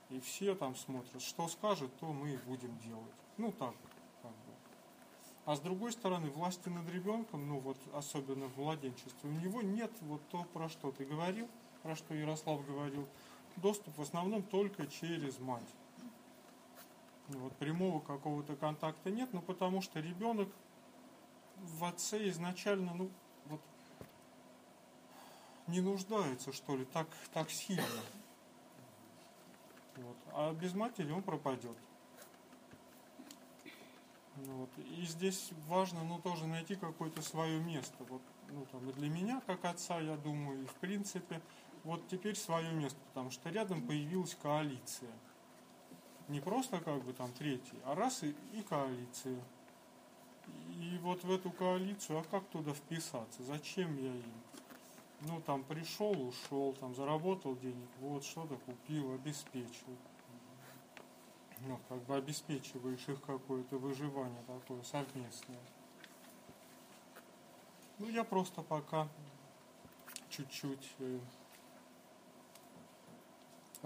И 0.09 0.19
все 0.21 0.55
там 0.55 0.75
смотрят, 0.75 1.21
что 1.21 1.49
скажет, 1.49 1.95
то 1.99 2.07
мы 2.07 2.31
и 2.31 2.37
будем 2.39 2.79
делать. 2.79 3.13
Ну, 3.37 3.53
так, 3.53 3.75
как 4.23 4.31
бы. 4.31 4.55
А 5.45 5.55
с 5.55 5.61
другой 5.61 5.93
стороны, 5.93 6.31
власти 6.31 6.71
над 6.71 6.89
ребенком, 6.89 7.47
ну 7.47 7.59
вот, 7.59 7.77
особенно 7.93 8.49
в 8.49 8.57
младенчестве, 8.57 9.29
у 9.29 9.33
него 9.35 9.61
нет 9.61 9.93
вот 10.01 10.27
то, 10.31 10.45
про 10.55 10.71
что 10.71 10.93
ты 10.93 11.05
говорил, 11.05 11.47
про 11.83 11.95
что 11.95 12.15
Ярослав 12.15 12.67
говорил, 12.67 13.07
доступ 13.57 13.99
в 13.99 14.03
основном 14.03 14.43
только 14.45 14.87
через 14.87 15.39
мать. 15.41 15.69
Ну, 17.29 17.41
Вот 17.41 17.57
прямого 17.57 18.01
какого-то 18.01 18.55
контакта 18.57 19.11
нет, 19.11 19.29
ну 19.33 19.43
потому 19.43 19.83
что 19.83 20.01
ребенок 20.01 20.49
в 21.57 21.85
отце 21.85 22.29
изначально, 22.29 22.95
ну, 22.95 23.11
вот 23.47 23.61
не 25.67 25.81
нуждается, 25.81 26.53
что 26.53 26.77
ли, 26.77 26.85
так, 26.85 27.09
так 27.33 27.51
сильно. 27.51 27.83
Вот. 29.97 30.17
А 30.33 30.53
без 30.53 30.75
матери 30.75 31.11
он 31.11 31.23
пропадет. 31.23 31.77
Ну 34.37 34.53
Вот. 34.59 34.71
И 34.79 35.05
здесь 35.07 35.51
важно, 35.67 36.05
ну, 36.05 36.21
тоже 36.21 36.47
найти 36.47 36.77
какое-то 36.77 37.23
свое 37.23 37.59
место. 37.61 37.97
Вот, 38.09 38.23
ну, 38.51 38.67
там, 38.67 38.89
и 38.89 38.93
для 38.93 39.09
меня, 39.09 39.43
как 39.47 39.65
отца, 39.65 39.99
я 39.99 40.17
думаю, 40.17 40.63
и 40.63 40.67
в 40.67 40.75
принципе, 40.75 41.41
вот 41.83 42.07
теперь 42.09 42.37
свое 42.37 42.73
место, 42.73 42.99
потому 43.09 43.31
что 43.31 43.49
рядом 43.51 43.87
появилась 43.87 44.35
коалиция. 44.35 45.11
Не 46.29 46.41
просто 46.41 46.81
как 46.81 47.03
бы 47.05 47.13
там 47.13 47.33
третий, 47.33 47.79
а 47.85 47.95
раз 47.95 48.23
и, 48.25 48.35
и 48.53 48.63
коалиция. 48.63 49.41
И 50.81 50.99
вот 51.03 51.23
в 51.25 51.31
эту 51.31 51.51
коалицию, 51.51 52.19
а 52.19 52.25
как 52.25 52.45
туда 52.49 52.73
вписаться? 52.73 53.43
Зачем 53.45 53.97
я 53.97 54.15
им? 54.15 54.33
Ну, 55.23 55.41
там 55.41 55.63
пришел, 55.65 56.13
ушел, 56.29 56.75
там 56.75 56.95
заработал 56.95 57.57
денег, 57.57 57.89
вот 58.01 58.25
что-то 58.25 58.57
купил, 58.57 59.15
обеспечил. 59.15 59.97
Ну, 61.61 61.81
как 61.89 62.03
бы 62.05 62.17
обеспечиваешь 62.17 63.09
их 63.09 63.21
какое-то 63.23 63.79
выживание 63.79 64.43
такое 64.47 64.83
совместное. 64.83 65.59
Ну, 67.99 68.09
я 68.11 68.25
просто 68.25 68.63
пока 68.63 69.09
чуть-чуть 70.29 70.93
э, 70.99 71.19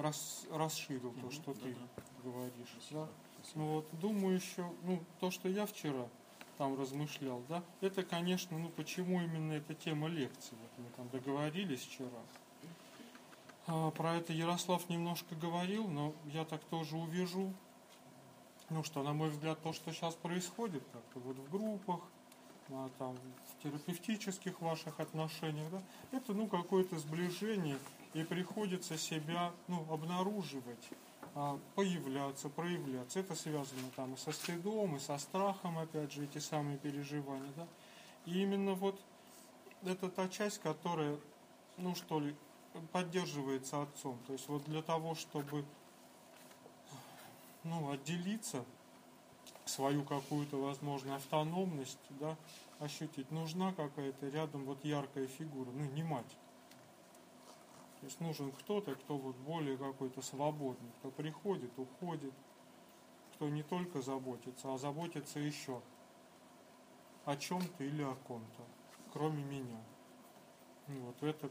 рас, 0.00 0.46
расширил 0.50 1.12
то, 1.12 1.26
Мгм, 1.26 1.30
что 1.32 1.54
ты 1.54 1.74
да-да. 1.74 2.02
говоришь. 2.24 2.68
Спасибо. 2.72 3.06
Да? 3.06 3.08
Спасибо. 3.42 3.58
Ну 3.58 3.74
вот, 3.74 3.86
думаю 3.92 4.36
еще, 4.36 4.70
ну, 4.82 5.02
то, 5.20 5.30
что 5.30 5.48
я 5.48 5.66
вчера 5.66 6.06
там 6.58 6.78
размышлял, 6.78 7.42
да, 7.48 7.62
это, 7.80 8.02
конечно, 8.02 8.58
ну, 8.58 8.68
почему 8.68 9.20
именно 9.22 9.52
эта 9.54 9.74
тема 9.74 10.08
лекции, 10.08 10.54
вот 10.60 10.70
мы 10.78 10.90
там 10.96 11.08
договорились 11.08 11.80
вчера. 11.80 12.20
А, 13.66 13.90
про 13.92 14.16
это 14.16 14.32
Ярослав 14.32 14.88
немножко 14.88 15.34
говорил, 15.34 15.88
но 15.88 16.12
я 16.26 16.44
так 16.44 16.62
тоже 16.64 16.96
увижу, 16.96 17.52
ну, 18.68 18.84
что, 18.84 19.02
на 19.02 19.12
мой 19.12 19.30
взгляд, 19.30 19.62
то, 19.62 19.72
что 19.72 19.92
сейчас 19.92 20.14
происходит, 20.14 20.82
как-то 20.92 21.18
вот 21.20 21.36
в 21.38 21.50
группах, 21.50 22.00
а, 22.68 22.90
там, 22.98 23.16
в 23.16 23.62
терапевтических 23.62 24.60
ваших 24.60 25.00
отношениях, 25.00 25.70
да, 25.70 25.82
это, 26.12 26.34
ну, 26.34 26.46
какое-то 26.46 26.98
сближение, 26.98 27.78
и 28.12 28.24
приходится 28.24 28.98
себя, 28.98 29.52
ну, 29.68 29.86
обнаруживать, 29.92 30.88
а, 31.34 31.58
появляться, 31.74 32.48
проявляться. 32.48 33.20
Это 33.20 33.34
связано 33.34 33.90
там 33.94 34.14
и 34.14 34.16
со 34.16 34.32
стыдом, 34.32 34.96
и 34.96 35.00
со 35.00 35.16
страхом, 35.18 35.78
опять 35.78 36.12
же, 36.12 36.24
эти 36.24 36.38
самые 36.38 36.78
переживания, 36.78 37.52
да. 37.56 37.66
И 38.26 38.42
именно 38.42 38.74
вот 38.74 39.00
это 39.84 40.08
та 40.08 40.28
часть, 40.28 40.60
которая, 40.60 41.16
ну 41.76 41.94
что 41.94 42.20
ли, 42.20 42.34
поддерживается 42.92 43.82
отцом. 43.82 44.18
То 44.26 44.32
есть 44.32 44.48
вот 44.48 44.64
для 44.64 44.82
того, 44.82 45.14
чтобы 45.14 45.64
ну, 47.64 47.90
отделиться, 47.90 48.64
свою 49.64 50.02
какую-то, 50.02 50.56
возможно, 50.56 51.16
автономность, 51.16 51.98
да, 52.18 52.36
ощутить, 52.80 53.30
нужна 53.30 53.72
какая-то 53.72 54.28
рядом 54.28 54.64
вот 54.64 54.84
яркая 54.84 55.26
фигура, 55.26 55.70
ну, 55.70 55.84
не 55.92 56.02
мать. 56.02 56.36
То 58.00 58.06
есть 58.06 58.20
нужен 58.20 58.50
кто-то, 58.52 58.94
кто 58.94 59.18
вот 59.18 59.36
более 59.36 59.76
какой-то 59.76 60.22
свободный, 60.22 60.90
кто 60.98 61.10
приходит, 61.10 61.78
уходит, 61.78 62.32
что 63.34 63.48
не 63.48 63.62
только 63.62 64.00
заботиться, 64.00 64.72
а 64.72 64.78
заботиться 64.78 65.38
еще 65.38 65.82
о 67.26 67.36
чем-то 67.36 67.84
или 67.84 68.02
о 68.02 68.14
ком-то, 68.26 68.64
кроме 69.12 69.44
меня. 69.44 69.80
Вот 70.88 71.22
это 71.22 71.50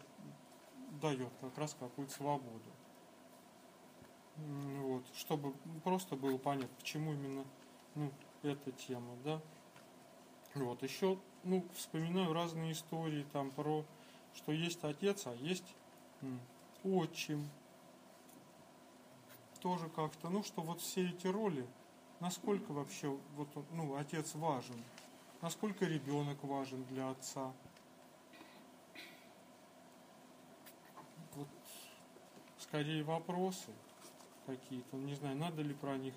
дает 1.01 1.31
как 1.39 1.55
раз 1.57 1.75
какую-то 1.79 2.13
свободу. 2.13 2.71
Вот, 4.37 5.03
чтобы 5.15 5.53
просто 5.83 6.15
было 6.15 6.37
понятно, 6.37 6.75
почему 6.77 7.13
именно 7.13 7.45
ну, 7.93 8.11
эта 8.41 8.71
тема, 8.71 9.15
да. 9.23 9.41
Вот, 10.55 10.81
еще, 10.81 11.19
ну, 11.43 11.63
вспоминаю 11.75 12.33
разные 12.33 12.71
истории 12.71 13.25
там 13.33 13.51
про, 13.51 13.85
что 14.33 14.51
есть 14.51 14.83
отец, 14.83 15.27
а 15.27 15.33
есть 15.35 15.75
отчим. 16.83 17.49
Тоже 19.61 19.89
как-то, 19.89 20.29
ну, 20.29 20.43
что 20.43 20.61
вот 20.61 20.79
все 20.79 21.09
эти 21.09 21.27
роли, 21.27 21.67
насколько 22.19 22.71
вообще 22.71 23.09
вот, 23.35 23.49
ну, 23.71 23.95
отец 23.95 24.35
важен, 24.35 24.81
насколько 25.41 25.85
ребенок 25.85 26.41
важен 26.43 26.83
для 26.85 27.09
отца. 27.09 27.51
Вот 31.35 31.47
скорее 32.57 33.03
вопросы 33.03 33.71
какие-то, 34.45 34.95
не 34.97 35.15
знаю, 35.15 35.35
надо 35.35 35.61
ли 35.61 35.73
про 35.73 35.97
них 35.97 36.13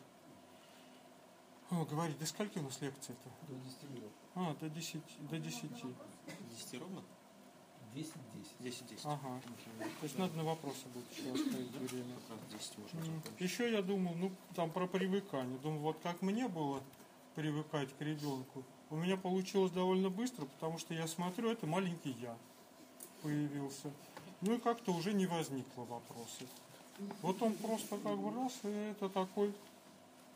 О, 1.70 1.84
говорить. 1.84 2.18
До 2.18 2.26
скольки 2.26 2.58
у 2.58 2.62
нас 2.62 2.80
лекция-то? 2.80 3.28
До 3.48 3.58
10 3.58 3.82
минут. 3.90 4.12
А, 4.34 4.54
до 4.54 4.68
10, 4.68 5.02
до 5.30 5.38
10. 5.38 5.70
10 6.50 6.80
ровно? 6.80 7.02
10-10. 7.94 8.12
10-10. 8.60 9.00
Ага. 9.04 9.40
То 9.78 10.04
есть 10.04 10.18
надо 10.18 10.36
на 10.36 10.44
вопросы 10.44 10.86
будет 10.94 11.04
еще 11.12 11.32
оставить 11.32 11.70
время. 11.90 12.14
Как 12.28 12.38
раз 12.52 12.60
10 12.60 12.78
можно 12.78 12.98
М, 12.98 13.04
закончить. 13.16 13.40
Еще 13.40 13.72
я 13.72 13.82
думал, 13.82 14.14
ну, 14.14 14.30
там 14.54 14.70
про 14.70 14.86
привыкание. 14.86 15.58
Думаю, 15.58 15.80
вот 15.80 15.98
как 16.02 16.22
мне 16.22 16.48
было 16.48 16.80
привыкать 17.34 17.88
к 17.96 18.00
ребенку, 18.00 18.62
у 18.90 18.96
меня 18.96 19.16
получилось 19.16 19.72
довольно 19.72 20.10
быстро, 20.10 20.44
потому 20.44 20.78
что 20.78 20.92
я 20.94 21.06
смотрю, 21.06 21.50
это 21.50 21.66
маленький 21.66 22.14
я 22.20 22.36
появился. 23.22 23.90
Ну 24.40 24.54
и 24.54 24.58
как-то 24.58 24.92
уже 24.92 25.12
не 25.14 25.26
возникло 25.26 25.84
вопросов. 25.84 26.48
Вот 27.22 27.40
он 27.42 27.54
просто 27.54 27.96
как 27.98 28.18
бы 28.18 28.34
раз, 28.34 28.52
и 28.64 28.68
это 28.68 29.08
такой, 29.08 29.52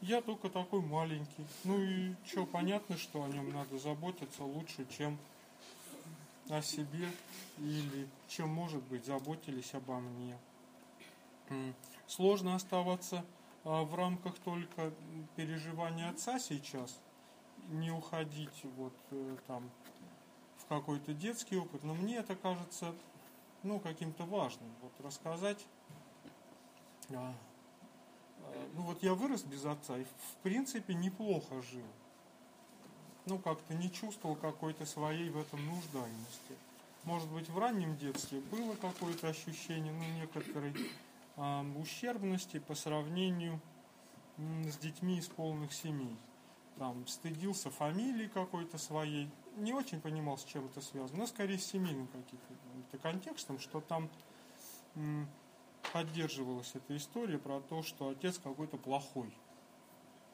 я 0.00 0.20
только 0.22 0.48
такой 0.48 0.80
маленький. 0.80 1.44
Ну 1.64 1.78
и 1.80 2.14
что, 2.26 2.46
понятно, 2.46 2.96
что 2.96 3.22
о 3.24 3.28
нем 3.28 3.52
надо 3.52 3.78
заботиться 3.78 4.42
лучше, 4.42 4.86
чем 4.96 5.18
о 6.48 6.62
себе 6.62 7.10
или 7.58 8.08
чем, 8.28 8.48
может 8.48 8.82
быть, 8.84 9.04
заботились 9.04 9.74
обо 9.74 9.98
мне. 9.98 10.38
Сложно 12.06 12.54
оставаться 12.54 13.24
а, 13.64 13.82
в 13.82 13.94
рамках 13.94 14.38
только 14.38 14.92
переживания 15.34 16.08
отца 16.08 16.38
сейчас, 16.38 17.00
не 17.68 17.90
уходить 17.90 18.64
вот 18.76 18.94
э, 19.10 19.36
там 19.46 19.68
в 20.58 20.66
какой-то 20.66 21.12
детский 21.12 21.56
опыт, 21.56 21.82
но 21.82 21.94
мне 21.94 22.16
это 22.16 22.36
кажется 22.36 22.94
ну, 23.64 23.80
каким-то 23.80 24.24
важным. 24.24 24.70
Вот 24.82 24.92
рассказать. 25.04 25.64
а, 27.10 27.34
а, 28.42 28.68
ну 28.74 28.82
вот 28.82 29.02
я 29.02 29.14
вырос 29.14 29.42
без 29.42 29.64
отца 29.64 29.98
и 29.98 30.04
в 30.04 30.36
принципе 30.42 30.94
неплохо 30.94 31.60
жил. 31.62 31.86
Ну, 33.26 33.38
как-то 33.38 33.74
не 33.74 33.90
чувствовал 33.90 34.36
какой-то 34.36 34.86
своей 34.86 35.30
в 35.30 35.38
этом 35.38 35.64
нуждаемости. 35.66 36.54
Может 37.02 37.28
быть, 37.30 37.48
в 37.48 37.58
раннем 37.58 37.96
детстве 37.96 38.40
было 38.40 38.74
какое-то 38.76 39.28
ощущение, 39.28 39.92
ну, 39.92 40.04
некоторой 40.20 40.72
а, 41.36 41.66
ущербности 41.76 42.60
по 42.60 42.76
сравнению 42.76 43.60
м, 44.38 44.70
с 44.70 44.76
детьми 44.78 45.18
из 45.18 45.26
полных 45.26 45.72
семей. 45.72 46.16
Там 46.78 47.04
стыдился 47.08 47.70
фамилии 47.70 48.28
какой-то 48.28 48.78
своей, 48.78 49.28
не 49.56 49.72
очень 49.72 50.00
понимал, 50.00 50.38
с 50.38 50.44
чем 50.44 50.66
это 50.66 50.80
связано, 50.80 51.20
но 51.20 51.26
скорее 51.26 51.58
с 51.58 51.66
семейным 51.66 52.06
каким-то 52.06 52.98
контекстом, 52.98 53.58
что 53.58 53.80
там 53.80 54.08
м, 54.94 55.28
поддерживалась 55.92 56.70
эта 56.74 56.96
история 56.96 57.38
про 57.38 57.60
то, 57.60 57.82
что 57.82 58.10
отец 58.10 58.38
какой-то 58.38 58.76
плохой. 58.76 59.32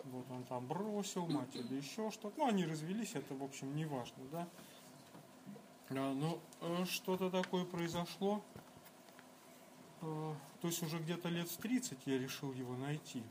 Вот 0.05 0.31
он 0.31 0.45
там 0.45 0.67
бросил 0.67 1.27
мать 1.27 1.55
или 1.55 1.75
еще 1.75 2.11
что-то. 2.11 2.35
Ну, 2.39 2.47
они 2.47 2.67
развелись, 2.67 3.15
это, 3.15 3.35
в 3.35 3.43
общем, 3.43 3.75
не 3.77 3.85
важно, 3.85 4.25
да. 4.31 4.49
А, 5.91 6.15
но 6.15 6.39
э, 6.61 6.85
что-то 6.87 7.31
такое 7.31 7.65
произошло. 7.65 8.43
Э, 10.01 10.35
то 10.61 10.67
есть 10.69 10.83
уже 10.83 10.99
где-то 10.99 11.29
лет 11.29 11.49
с 11.49 11.57
30 11.57 11.99
я 12.07 12.19
решил 12.19 12.53
его 12.53 12.77
найти. 12.77 13.23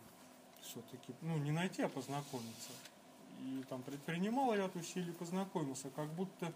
Все-таки, 0.62 1.14
ну, 1.22 1.38
не 1.38 1.52
найти, 1.52 1.82
а 1.82 1.90
познакомиться. 1.90 2.72
И 3.42 3.64
там 3.70 3.82
предпринимал 3.82 4.54
ряд 4.54 4.76
усилий, 4.76 5.12
познакомился, 5.12 5.90
как 5.90 6.08
будто 6.14 6.54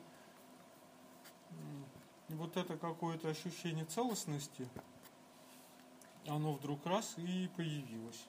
вот 2.29 2.57
это 2.57 2.77
какое-то 2.77 3.29
ощущение 3.29 3.85
целостности, 3.85 4.67
оно 6.27 6.53
вдруг 6.53 6.85
раз 6.85 7.15
и 7.17 7.49
появилось. 7.55 8.25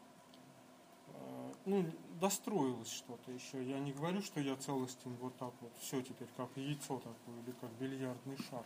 Ну, 1.66 1.84
достроилось 2.20 2.92
что-то 2.92 3.32
еще. 3.32 3.62
Я 3.62 3.80
не 3.80 3.92
говорю, 3.92 4.22
что 4.22 4.38
я 4.38 4.54
целостен 4.54 5.12
вот 5.16 5.36
так 5.36 5.52
вот, 5.60 5.72
все 5.80 6.00
теперь 6.00 6.28
как 6.36 6.48
яйцо 6.54 6.98
такое 6.98 7.42
или 7.44 7.50
как 7.60 7.70
бильярдный 7.72 8.38
шар. 8.48 8.62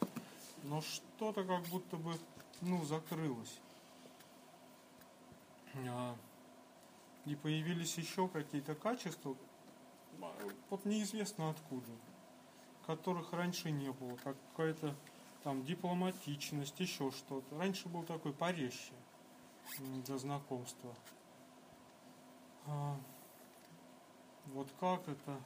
Но 0.65 0.83
что-то 0.83 1.43
как 1.45 1.63
будто 1.69 1.97
бы, 1.97 2.13
ну, 2.61 2.85
закрылось. 2.85 3.59
А, 5.89 6.15
И 7.25 7.35
появились 7.37 7.97
еще 7.97 8.29
какие-то 8.29 8.75
качества, 8.75 9.35
а, 10.21 10.33
вот 10.69 10.85
неизвестно 10.85 11.49
откуда, 11.49 11.91
которых 12.87 13.33
раньше 13.33 13.71
не 13.71 13.91
было. 13.93 14.15
Как 14.17 14.37
какая-то 14.51 14.95
там 15.43 15.65
дипломатичность, 15.65 16.79
еще 16.79 17.11
что-то. 17.11 17.59
Раньше 17.59 17.89
был 17.89 18.03
такой 18.03 18.35
порезче 18.35 18.93
до 20.07 20.19
знакомства. 20.19 20.95
А, 22.71 22.97
вот 24.47 24.69
как 24.79 25.01
это? 25.09 25.41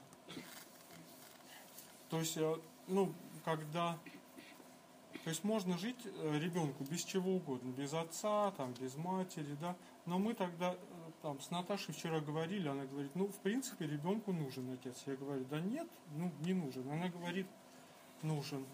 То 2.11 2.19
есть, 2.19 2.37
э, 2.37 2.57
ну, 2.87 3.13
когда... 3.45 3.99
То 5.25 5.31
есть 5.31 5.43
можно 5.43 5.79
жить 5.79 5.97
э, 6.05 6.39
ребенку 6.39 6.85
без 6.85 7.03
чего 7.03 7.37
угодно, 7.37 7.71
без 7.71 7.95
отца, 7.95 8.51
там, 8.53 8.75
без 8.75 8.95
матери, 8.97 9.57
да. 9.59 9.75
Но 10.05 10.19
мы 10.19 10.35
тогда 10.35 10.75
э, 10.75 10.77
там 11.23 11.41
с 11.41 11.51
Наташей 11.51 11.95
вчера 11.95 12.21
говорили, 12.21 12.69
она 12.69 12.85
говорит, 12.85 13.13
ну, 13.15 13.29
в 13.29 13.39
принципе, 13.39 13.87
ребенку 13.87 14.33
нужен 14.33 14.71
отец. 14.75 15.03
Я 15.07 15.17
говорю, 15.17 15.47
да 15.47 15.61
нет, 15.61 15.89
ну, 16.15 16.31
не 16.41 16.53
нужен. 16.53 16.87
Она 16.91 17.09
говорит, 17.09 17.47
нужен. 18.21 18.67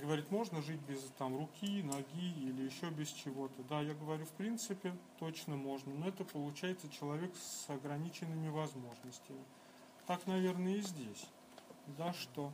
Говорит, 0.00 0.30
можно 0.30 0.62
жить 0.62 0.80
без 0.88 1.00
там 1.18 1.36
руки, 1.36 1.82
ноги 1.82 2.32
или 2.48 2.62
еще 2.62 2.90
без 2.90 3.08
чего-то. 3.08 3.62
Да, 3.68 3.80
я 3.80 3.94
говорю, 3.94 4.24
в 4.24 4.30
принципе, 4.30 4.94
точно 5.18 5.56
можно, 5.56 5.92
но 5.94 6.08
это 6.08 6.24
получается 6.24 6.88
человек 6.88 7.32
с 7.36 7.68
ограниченными 7.68 8.48
возможностями. 8.48 9.42
Так, 10.06 10.26
наверное, 10.26 10.76
и 10.76 10.80
здесь. 10.80 11.26
Да, 11.98 12.12
что 12.12 12.52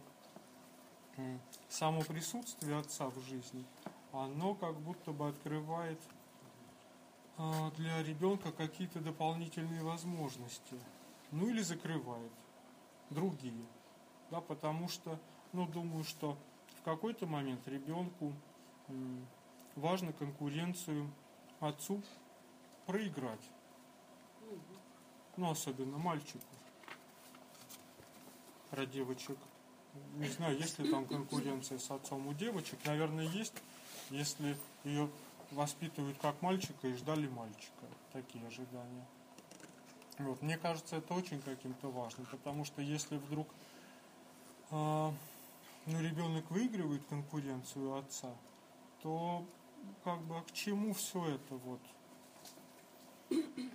само 1.69 2.03
присутствие 2.03 2.79
отца 2.79 3.09
в 3.09 3.21
жизни, 3.21 3.65
оно 4.13 4.55
как 4.55 4.77
будто 4.81 5.13
бы 5.13 5.29
открывает 5.29 6.01
а, 7.37 7.71
для 7.73 8.03
ребенка 8.03 8.53
какие-то 8.53 9.01
дополнительные 9.01 9.83
возможности. 9.83 10.79
Ну 11.31 11.49
или 11.49 11.63
закрывает 11.63 12.33
другие. 13.11 13.65
Да, 14.31 14.41
потому 14.41 14.89
что, 14.89 15.19
ну, 15.53 15.67
думаю, 15.67 16.05
что 16.05 16.37
какой-то 16.85 17.27
момент 17.27 17.67
ребенку 17.67 18.33
важно 19.77 20.13
конкуренцию 20.13 21.11
отцу 21.61 22.03
проиграть. 22.87 23.41
Ну, 25.37 25.51
особенно 25.51 25.99
мальчику. 25.99 26.45
Про 28.71 28.87
девочек. 28.87 29.39
Не 30.17 30.29
знаю, 30.29 30.59
есть 30.59 30.79
ли 30.79 30.91
там 30.91 31.07
конкуренция 31.07 31.79
с 31.79 31.91
отцом 31.91 32.27
у 32.27 32.35
девочек. 32.35 32.79
Наверное, 32.85 33.27
есть, 33.27 33.55
если 34.11 34.57
ее 34.85 35.09
воспитывают 35.51 36.19
как 36.19 36.41
мальчика 36.43 36.89
и 36.89 36.95
ждали 36.95 37.29
мальчика. 37.29 37.87
Такие 38.13 38.47
ожидания. 38.47 39.07
Вот. 40.19 40.43
Мне 40.43 40.57
кажется, 40.59 40.97
это 40.97 41.15
очень 41.15 41.41
каким-то 41.41 41.91
важным, 41.91 42.27
потому 42.27 42.65
что 42.65 42.83
если 42.83 43.17
вдруг 43.17 43.49
а, 44.71 45.13
ну, 45.87 46.01
ребенок 46.01 46.51
выигрывает 46.51 47.05
конкуренцию 47.07 47.95
отца, 47.97 48.35
то 49.03 49.47
как 50.03 50.23
бы 50.23 50.39
а 50.39 50.43
к 50.43 50.53
чему 50.53 50.95
все 50.95 51.27
это 51.27 51.57
вот? 51.57 51.81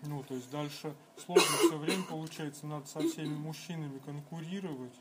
Ну, 0.04 0.24
то 0.24 0.34
есть 0.34 0.50
дальше 0.50 0.96
сложно 1.18 1.44
все 1.44 1.78
время 1.78 2.04
получается, 2.04 2.66
надо 2.66 2.88
со 2.88 3.00
всеми 3.02 3.36
мужчинами 3.36 4.00
конкурировать, 4.00 4.96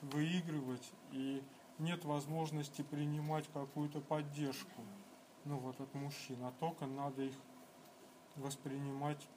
выигрывать, 0.00 0.92
и 1.12 1.42
нет 1.78 2.04
возможности 2.04 2.82
принимать 2.82 3.48
какую-то 3.52 4.00
поддержку, 4.00 4.82
ну, 5.44 5.58
вот 5.58 5.80
от 5.80 5.94
мужчин, 5.94 6.38
а 6.42 6.52
только 6.58 6.86
надо 6.86 7.22
их 7.22 7.34
воспринимать 8.36 9.28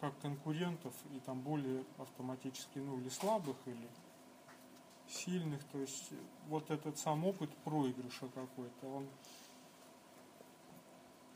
как 0.00 0.18
конкурентов 0.20 0.94
и 1.14 1.20
там 1.20 1.40
более 1.40 1.84
автоматически, 1.98 2.78
ну, 2.78 2.98
или 2.98 3.08
слабых, 3.08 3.56
или 3.66 3.88
сильных. 5.08 5.62
То 5.64 5.78
есть 5.78 6.10
вот 6.48 6.70
этот 6.70 6.98
сам 6.98 7.24
опыт 7.24 7.50
проигрыша 7.64 8.28
какой-то, 8.34 8.86
он 8.86 9.06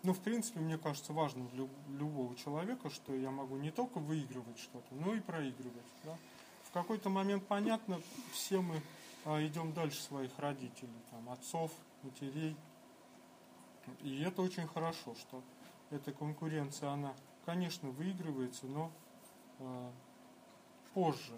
ну, 0.04 0.12
в 0.12 0.20
принципе, 0.20 0.60
мне 0.60 0.78
кажется, 0.78 1.12
важным 1.12 1.48
для 1.48 1.68
любого 1.88 2.34
человека, 2.36 2.88
что 2.88 3.14
я 3.14 3.30
могу 3.30 3.56
не 3.56 3.72
только 3.72 3.98
выигрывать 3.98 4.58
что-то, 4.58 4.94
но 4.94 5.12
и 5.14 5.20
проигрывать. 5.20 5.84
Да? 6.04 6.16
В 6.62 6.70
какой-то 6.70 7.08
момент, 7.08 7.44
понятно, 7.46 8.00
все 8.32 8.62
мы 8.62 8.80
а, 9.24 9.44
идем 9.44 9.72
дальше 9.72 10.00
своих 10.00 10.30
родителей, 10.38 10.92
там, 11.10 11.28
отцов, 11.28 11.72
матерей. 12.02 12.56
И 14.00 14.20
это 14.20 14.42
очень 14.42 14.68
хорошо, 14.68 15.14
что 15.16 15.42
эта 15.90 16.12
конкуренция, 16.12 16.90
она, 16.90 17.14
конечно, 17.44 17.90
выигрывается, 17.90 18.66
но 18.66 18.92
э, 19.58 19.90
позже, 20.94 21.34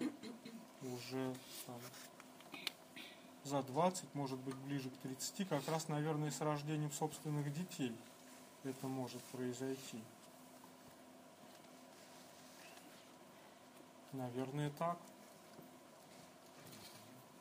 уже 0.81 1.33
там, 1.65 1.79
за 3.43 3.63
20, 3.63 4.13
может 4.15 4.39
быть, 4.39 4.55
ближе 4.55 4.89
к 4.89 4.97
30, 4.97 5.47
как 5.47 5.67
раз, 5.67 5.87
наверное, 5.87 6.31
с 6.31 6.41
рождением 6.41 6.91
собственных 6.91 7.51
детей– 7.53 7.95
это 8.63 8.87
может 8.87 9.21
произойти. 9.25 9.99
Наверное, 14.13 14.69
так. 14.71 14.97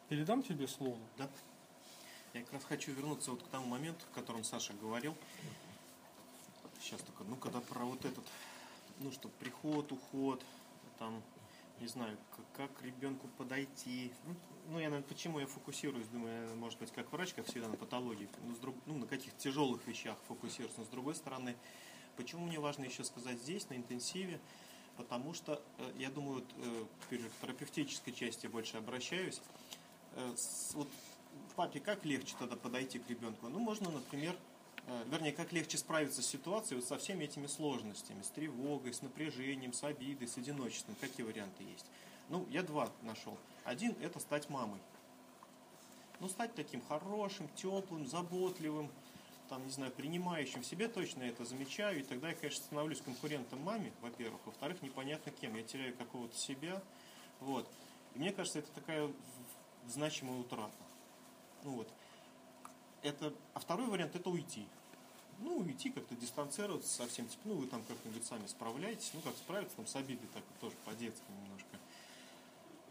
Передам 0.09 0.43
тебе 0.43 0.67
слово. 0.67 0.99
Да. 1.19 1.29
Я 2.33 2.43
как 2.43 2.55
раз 2.55 2.65
хочу 2.65 2.93
вернуться 2.93 3.33
вот 3.33 3.43
к 3.43 3.49
тому 3.49 3.67
моменту, 3.67 4.05
о 4.11 4.15
котором 4.15 4.45
Саша 4.45 4.73
говорил. 4.75 5.17
Сейчас 6.81 7.01
только, 7.03 7.25
ну, 7.25 7.37
когда 7.37 7.61
про 7.61 7.85
вот 7.85 8.05
этот, 8.05 8.25
ну, 9.01 9.13
что 9.13 9.29
приход, 9.29 9.91
уход, 9.93 10.43
там, 10.99 11.23
не 11.81 11.87
знаю, 11.87 12.17
как, 12.37 12.71
как 12.71 12.83
ребенку 12.83 13.29
подойти. 13.39 14.13
Ну, 14.27 14.35
ну, 14.69 14.79
я, 14.79 14.89
наверное, 14.89 15.09
почему 15.09 15.41
я 15.41 15.47
фокусируюсь, 15.47 16.07
думаю, 16.09 16.55
может 16.57 16.79
быть, 16.79 16.93
как 16.93 17.11
врач, 17.13 17.35
как 17.35 17.47
всегда, 17.47 17.69
на 17.69 17.77
патологии, 17.77 18.29
ну, 18.45 18.55
с 18.55 18.59
друг, 18.59 18.77
ну 18.87 18.99
на 18.99 19.07
каких-то 19.07 19.39
тяжелых 19.41 19.87
вещах 19.87 20.17
фокусируюсь, 20.29 20.77
но 20.77 20.85
с 20.85 20.89
другой 20.89 21.15
стороны, 21.15 21.57
почему 22.17 22.47
мне 22.47 22.61
важно 22.61 22.85
еще 22.85 23.03
сказать 23.03 23.39
здесь, 23.39 23.69
на 23.69 23.75
интенсиве, 23.75 24.39
потому 24.97 25.35
что, 25.35 25.63
э, 25.79 25.93
я 25.97 26.11
думаю, 26.11 26.35
вот, 26.35 26.45
э, 26.57 26.85
к 27.09 27.41
терапевтической 27.41 28.13
части 28.13 28.47
я 28.47 28.51
больше 28.51 28.77
обращаюсь, 28.77 29.41
э, 30.15 30.35
вот 30.75 30.89
папе 31.57 31.81
как 31.81 32.05
легче 32.05 32.35
тогда 32.39 32.57
подойти 32.57 32.99
к 32.99 33.09
ребенку? 33.11 33.49
Ну, 33.49 33.59
можно, 33.59 33.91
например, 33.91 34.37
вернее, 35.11 35.33
как 35.33 35.53
легче 35.53 35.79
справиться 35.79 36.23
с 36.23 36.27
ситуацией 36.27 36.81
вот 36.81 36.89
со 36.89 36.99
всеми 36.99 37.25
этими 37.25 37.47
сложностями, 37.47 38.23
с 38.23 38.29
тревогой, 38.29 38.93
с 38.93 39.03
напряжением, 39.03 39.73
с 39.73 39.85
обидой, 39.85 40.29
с 40.29 40.37
одиночеством. 40.37 40.97
Какие 41.01 41.27
варианты 41.27 41.65
есть? 41.65 41.87
Ну, 42.29 42.47
я 42.51 42.63
два 42.63 42.91
нашел. 43.03 43.37
Один– 43.65 43.95
это 44.03 44.21
стать 44.21 44.49
мамой. 44.49 44.81
Ну, 46.21 46.29
стать 46.29 46.55
таким 46.55 46.83
хорошим, 46.83 47.49
теплым, 47.57 48.07
заботливым, 48.07 48.91
там, 49.49 49.65
не 49.65 49.73
знаю, 49.73 49.91
принимающим 49.91 50.63
в 50.63 50.67
себе, 50.67 50.87
точно 50.87 51.25
это 51.25 51.45
замечаю, 51.45 52.01
и 52.01 52.03
тогда 52.05 52.29
я, 52.29 52.35
конечно, 52.35 52.63
становлюсь 52.63 53.01
конкурентом 53.01 53.61
маме, 53.63 53.93
во-первых, 54.01 54.41
во-вторых, 54.45 54.81
непонятно 54.81 55.33
кем, 55.33 55.57
я 55.57 55.63
теряю 55.63 55.95
какого-то 55.97 56.37
себя, 56.37 56.81
вот. 57.41 57.69
И 58.15 58.19
мне 58.19 58.33
кажется, 58.33 58.61
это 58.61 58.71
такая 58.73 59.11
значимая 59.89 60.39
утрата. 60.39 60.73
Ну 61.65 61.73
вот. 61.73 61.89
Это, 63.03 63.33
а 63.55 63.61
второй 63.61 63.87
вариант– 63.87 64.15
это 64.15 64.31
уйти. 64.31 64.67
Ну, 65.41 65.59
уйти, 65.59 65.91
как-то 65.91 66.15
дистанцироваться 66.15 66.89
совсем, 66.89 67.27
типа, 67.27 67.43
ну, 67.47 67.55
вы 67.55 67.67
там 67.67 67.83
как-нибудь 67.85 68.25
сами 68.27 68.47
справляетесь, 68.47 69.11
ну, 69.15 69.21
как 69.21 69.35
справиться 69.37 69.77
там 69.77 69.87
с 69.87 69.97
обидой, 69.97 70.29
так 70.35 70.43
тоже 70.61 70.77
по-детски 70.85 71.25
немножко. 71.43 71.79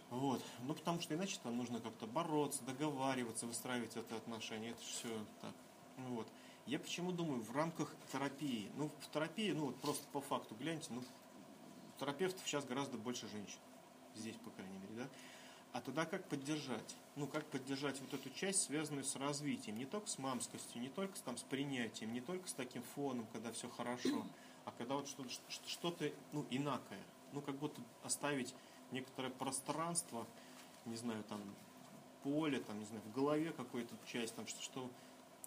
Вот. 0.10 0.42
Ну, 0.64 0.74
потому 0.74 1.00
что 1.02 1.14
иначе 1.14 1.38
там 1.44 1.56
нужно 1.58 1.80
как-то 1.80 2.08
бороться, 2.08 2.64
договариваться, 2.64 3.46
выстраивать 3.46 3.96
это 3.96 4.16
отношения. 4.18 4.72
Это 4.72 4.82
все 4.82 5.10
так. 5.42 5.54
Ну, 5.98 6.16
вот. 6.16 6.28
Я 6.66 6.80
почему 6.80 7.12
думаю, 7.12 7.42
в 7.42 7.56
рамках 7.56 7.94
терапии, 8.12 8.70
ну, 8.76 8.90
в 9.02 9.14
терапии, 9.14 9.52
ну, 9.52 9.68
вот 9.68 9.76
просто 9.78 10.06
по 10.12 10.22
факту 10.22 10.56
гляньте, 10.56 10.88
ну, 10.90 11.04
терапевтов 12.00 12.42
сейчас 12.48 12.66
гораздо 12.66 12.98
больше 12.98 13.28
женщин. 13.28 13.60
Здесь, 14.16 14.36
по 14.44 14.50
крайней 14.52 14.78
мере, 14.78 14.94
да. 15.04 15.10
А 15.72 15.82
тогда 15.82 16.06
как 16.06 16.28
поддержать? 16.28 16.96
Ну, 17.16 17.28
как 17.28 17.46
поддержать 17.46 18.00
вот 18.02 18.14
эту 18.14 18.30
часть, 18.32 18.64
связанную 18.64 19.04
с 19.04 19.16
развитием, 19.16 19.78
не 19.78 19.86
только 19.86 20.08
с 20.08 20.18
мамскостью, 20.18 20.82
не 20.82 20.90
только 20.90 21.20
там, 21.22 21.38
с 21.38 21.44
принятием, 21.44 22.14
не 22.14 22.22
только 22.22 22.48
с 22.48 22.54
таким 22.54 22.82
фоном, 22.96 23.28
когда 23.34 23.52
все 23.52 23.70
хорошо, 23.70 24.26
а 24.66 24.72
когда 24.78 24.96
вот 24.96 25.08
что-то, 25.08 25.30
что-то 25.68 26.12
ну, 26.32 26.46
инакое. 26.50 27.00
Ну, 27.34 27.42
как 27.42 27.56
будто 27.56 27.82
оставить 28.04 28.56
некоторое 28.92 29.30
пространство, 29.30 30.26
не 30.86 30.96
знаю, 30.96 31.24
там 31.26 31.42
поле, 32.24 32.60
там, 32.60 32.80
не 32.80 32.86
знаю, 32.86 33.04
в 33.04 33.14
голове 33.14 33.52
какую-то 33.52 33.94
часть, 34.08 34.36
там, 34.36 34.48
что, 34.48 34.62
что 34.62 34.90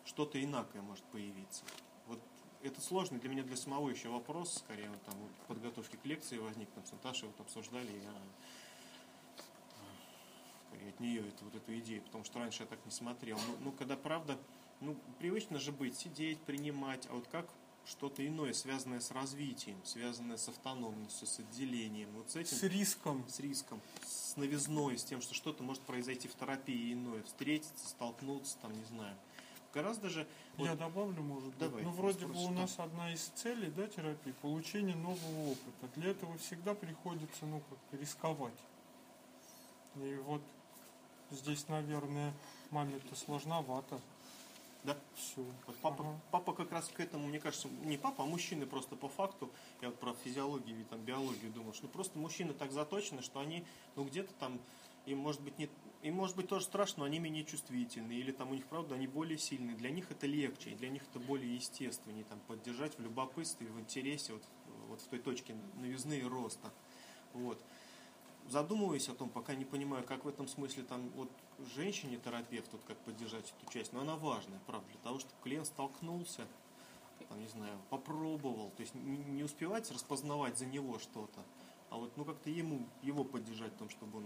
что-то 0.04 0.42
инакое 0.42 0.82
может 0.82 1.04
появиться. 1.06 1.64
Вот 2.06 2.20
это 2.62 2.80
сложный 2.80 3.18
для 3.18 3.28
меня 3.28 3.42
для 3.42 3.56
самого 3.56 3.90
еще 3.90 4.08
вопрос, 4.08 4.54
скорее, 4.58 4.88
вот, 4.88 5.02
там, 5.02 5.14
подготовки 5.48 5.96
к 5.96 6.04
лекции 6.04 6.38
возник, 6.38 6.70
там, 6.70 6.85
с 6.85 6.92
Наташей 6.92 7.28
вот 7.28 7.40
обсуждали, 7.40 7.90
я 7.90 8.12
нее 11.02 11.28
это, 11.28 11.44
вот 11.44 11.54
эту 11.54 11.76
идею, 11.78 12.02
потому 12.02 12.24
что 12.24 12.38
раньше 12.38 12.62
я 12.62 12.66
так 12.66 12.78
не 12.84 12.90
смотрел. 12.90 13.36
Ну, 13.36 13.64
ну 13.64 13.72
когда 13.72 13.96
правда, 13.96 14.38
ну, 14.80 14.96
привычно 15.18 15.58
же 15.58 15.72
быть, 15.72 15.96
сидеть, 15.96 16.38
принимать, 16.40 17.06
а 17.10 17.14
вот 17.14 17.26
как 17.28 17.46
что-то 17.84 18.26
иное, 18.26 18.52
связанное 18.52 19.00
с 19.00 19.10
развитием, 19.10 19.76
связанное 19.84 20.36
с 20.36 20.48
автономностью, 20.48 21.26
с 21.26 21.40
отделением. 21.40 22.10
Вот 22.12 22.30
с 22.30 22.36
этим. 22.36 22.56
С 22.56 22.62
риском. 22.62 23.24
С 23.28 23.40
риском, 23.40 23.80
с 24.04 24.36
новизной, 24.36 24.98
с 24.98 25.04
тем, 25.04 25.20
что 25.20 25.34
что-то 25.34 25.62
может 25.62 25.82
произойти 25.82 26.28
в 26.28 26.34
терапии 26.34 26.92
иное, 26.92 27.22
встретиться, 27.24 27.88
столкнуться, 27.88 28.56
там, 28.62 28.72
не 28.72 28.84
знаю. 28.84 29.16
Гораздо 29.74 30.10
же... 30.10 30.28
Вот... 30.58 30.66
Я 30.66 30.76
добавлю, 30.76 31.22
может 31.22 31.56
Давай, 31.58 31.76
быть. 31.76 31.84
Ну, 31.84 31.90
вроде 31.90 32.26
бы 32.26 32.34
у 32.44 32.50
нас 32.50 32.78
одна 32.78 33.12
из 33.12 33.24
целей, 33.34 33.70
да, 33.70 33.86
терапии, 33.86 34.32
получение 34.42 34.94
нового 34.94 35.52
опыта. 35.52 35.88
Для 35.96 36.10
этого 36.10 36.36
всегда 36.38 36.74
приходится, 36.74 37.46
ну, 37.46 37.62
как 37.68 38.00
рисковать. 38.00 38.58
И 39.96 40.14
вот 40.24 40.42
здесь, 41.32 41.68
наверное, 41.68 42.32
маме-то 42.70 43.14
сложновато 43.16 44.00
да? 44.84 44.96
Все. 45.14 45.44
Вот 45.66 45.76
папа, 45.76 46.02
ага. 46.02 46.20
папа 46.30 46.52
как 46.52 46.72
раз 46.72 46.88
к 46.88 47.00
этому, 47.00 47.28
мне 47.28 47.38
кажется, 47.38 47.68
не 47.84 47.96
папа, 47.96 48.24
а 48.24 48.26
мужчины 48.26 48.66
просто 48.66 48.96
по 48.96 49.08
факту, 49.08 49.50
я 49.80 49.88
вот 49.88 49.98
про 49.98 50.14
физиологию 50.24 50.80
и 50.80 50.84
там 50.84 51.00
биологию 51.00 51.52
думал, 51.52 51.72
что 51.72 51.84
ну, 51.84 51.88
просто 51.90 52.18
мужчины 52.18 52.52
так 52.52 52.72
заточены, 52.72 53.22
что 53.22 53.40
они, 53.40 53.64
ну 53.96 54.04
где-то 54.04 54.32
там, 54.34 54.60
им 55.06 55.18
может 55.18 55.40
быть 55.40 55.58
не, 55.58 55.68
им 56.02 56.14
может 56.14 56.36
быть 56.36 56.48
тоже 56.48 56.64
страшно, 56.64 57.00
но 57.00 57.04
они 57.04 57.18
менее 57.18 57.44
чувствительны, 57.44 58.12
или 58.12 58.32
там 58.32 58.50
у 58.50 58.54
них, 58.54 58.66
правда, 58.66 58.96
они 58.96 59.06
более 59.06 59.38
сильные, 59.38 59.76
для 59.76 59.90
них 59.90 60.10
это 60.10 60.26
легче, 60.26 60.70
и 60.70 60.74
для 60.74 60.88
них 60.88 61.02
это 61.10 61.20
более 61.20 61.54
естественнее, 61.54 62.24
там, 62.24 62.40
поддержать 62.48 62.98
в 62.98 63.02
любопытстве, 63.02 63.68
в 63.68 63.78
интересе, 63.78 64.32
вот, 64.32 64.42
вот 64.88 65.00
в 65.00 65.06
той 65.06 65.20
точке 65.20 65.54
новизны 65.76 66.18
и 66.18 66.24
роста. 66.24 66.72
Вот 67.34 67.62
задумываюсь 68.48 69.09
о 69.09 69.14
том, 69.14 69.28
пока 69.28 69.55
не 69.55 69.64
понимаю, 69.64 70.05
как 70.05 70.24
в 70.24 70.28
этом 70.28 70.48
смысле 70.48 70.83
там 70.85 71.09
вот 71.11 71.31
женщине 71.74 72.18
терапевт, 72.22 72.68
вот 72.72 72.83
как 72.87 72.96
поддержать 72.98 73.52
эту 73.61 73.72
часть, 73.72 73.92
но 73.92 74.00
она 74.00 74.16
важная, 74.16 74.59
правда, 74.66 74.87
для 74.90 75.00
того, 75.00 75.18
чтобы 75.18 75.35
клиент 75.42 75.66
столкнулся, 75.66 76.46
там, 77.28 77.40
не 77.40 77.48
знаю, 77.48 77.78
попробовал, 77.88 78.70
то 78.76 78.83
есть 78.83 78.94
не 78.94 79.42
успевать 79.42 79.90
распознавать 79.90 80.59
за 80.59 80.66
него 80.66 80.98
что-то, 80.98 81.40
а 81.90 81.96
вот 81.96 82.16
ну 82.16 82.24
как-то 82.24 82.50
ему, 82.50 82.87
его 83.02 83.24
поддержать 83.24 83.72
в 83.72 83.76
том, 83.76 83.88
чтобы 83.90 84.18
он 84.18 84.24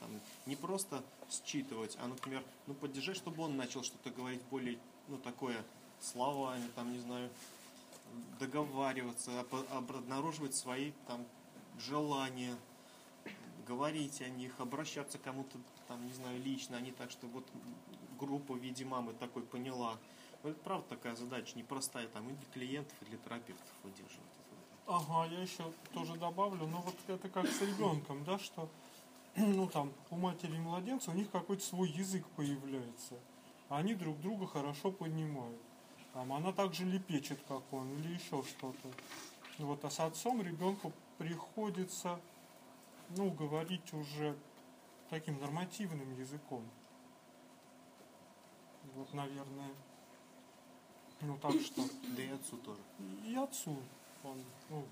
там, 0.00 0.10
не 0.46 0.56
просто 0.56 1.02
считывать, 1.44 1.96
а, 2.00 2.06
например, 2.06 2.44
ну 2.66 2.74
поддержать, 2.74 3.16
чтобы 3.16 3.42
он 3.42 3.56
начал 3.56 3.82
что-то 3.82 4.10
говорить 4.10 4.40
более, 4.50 4.78
ну 5.08 5.18
такое, 5.18 5.64
словами, 6.00 6.68
там, 6.74 6.92
не 6.92 7.00
знаю, 7.00 7.28
договариваться, 8.38 9.44
обнаруживать 9.70 10.54
свои 10.54 10.92
там 11.06 11.24
желания, 11.78 12.56
говорить 13.68 14.22
о 14.22 14.28
них, 14.28 14.58
обращаться 14.58 15.18
кому-то, 15.18 15.58
там, 15.86 16.04
не 16.06 16.12
знаю, 16.12 16.42
лично, 16.42 16.78
а 16.78 16.80
не 16.80 16.90
так, 16.90 17.10
что 17.10 17.26
вот 17.26 17.46
группа 18.18 18.54
в 18.54 18.58
виде 18.58 18.84
мамы 18.84 19.12
такой 19.12 19.42
поняла. 19.42 19.98
Это 20.42 20.58
правда 20.60 20.88
такая 20.88 21.14
задача 21.14 21.56
непростая, 21.58 22.08
там 22.08 22.28
и 22.28 22.32
для 22.32 22.46
клиентов, 22.52 22.96
и 23.02 23.04
для 23.04 23.18
терапевтов 23.18 23.74
выдерживать. 23.82 24.26
Ага, 24.86 25.26
я 25.30 25.42
еще 25.42 25.70
тоже 25.92 26.14
добавлю, 26.16 26.66
ну 26.66 26.78
вот 26.80 26.96
это 27.06 27.28
как 27.28 27.46
с 27.46 27.60
ребенком, 27.60 28.24
да, 28.24 28.38
что 28.38 28.70
ну 29.36 29.66
там 29.68 29.92
у 30.10 30.16
матери 30.16 30.56
и 30.56 30.58
младенца 30.58 31.10
у 31.10 31.14
них 31.14 31.30
какой-то 31.30 31.62
свой 31.62 31.90
язык 31.90 32.26
появляется. 32.36 33.14
Они 33.68 33.94
друг 33.94 34.18
друга 34.20 34.46
хорошо 34.46 34.90
понимают. 34.90 35.60
Там, 36.14 36.32
она 36.32 36.52
также 36.52 36.84
лепечет, 36.86 37.38
как 37.46 37.62
он, 37.70 37.86
или 37.98 38.14
еще 38.14 38.42
что-то. 38.42 38.88
Вот, 39.58 39.84
а 39.84 39.90
с 39.90 40.00
отцом 40.00 40.40
ребенку 40.40 40.92
приходится 41.18 42.18
ну, 43.16 43.30
говорить 43.30 43.92
уже 43.92 44.36
таким 45.10 45.40
нормативным 45.40 46.18
языком. 46.18 46.62
Вот, 48.94 49.12
наверное, 49.14 49.70
ну 51.20 51.38
так 51.38 51.52
что. 51.60 51.82
Да 52.16 52.22
и 52.22 52.28
отцу 52.28 52.56
тоже. 52.58 52.80
И 53.24 53.34
отцу. 53.34 53.76
Он, 54.24 54.42
ну, 54.70 54.84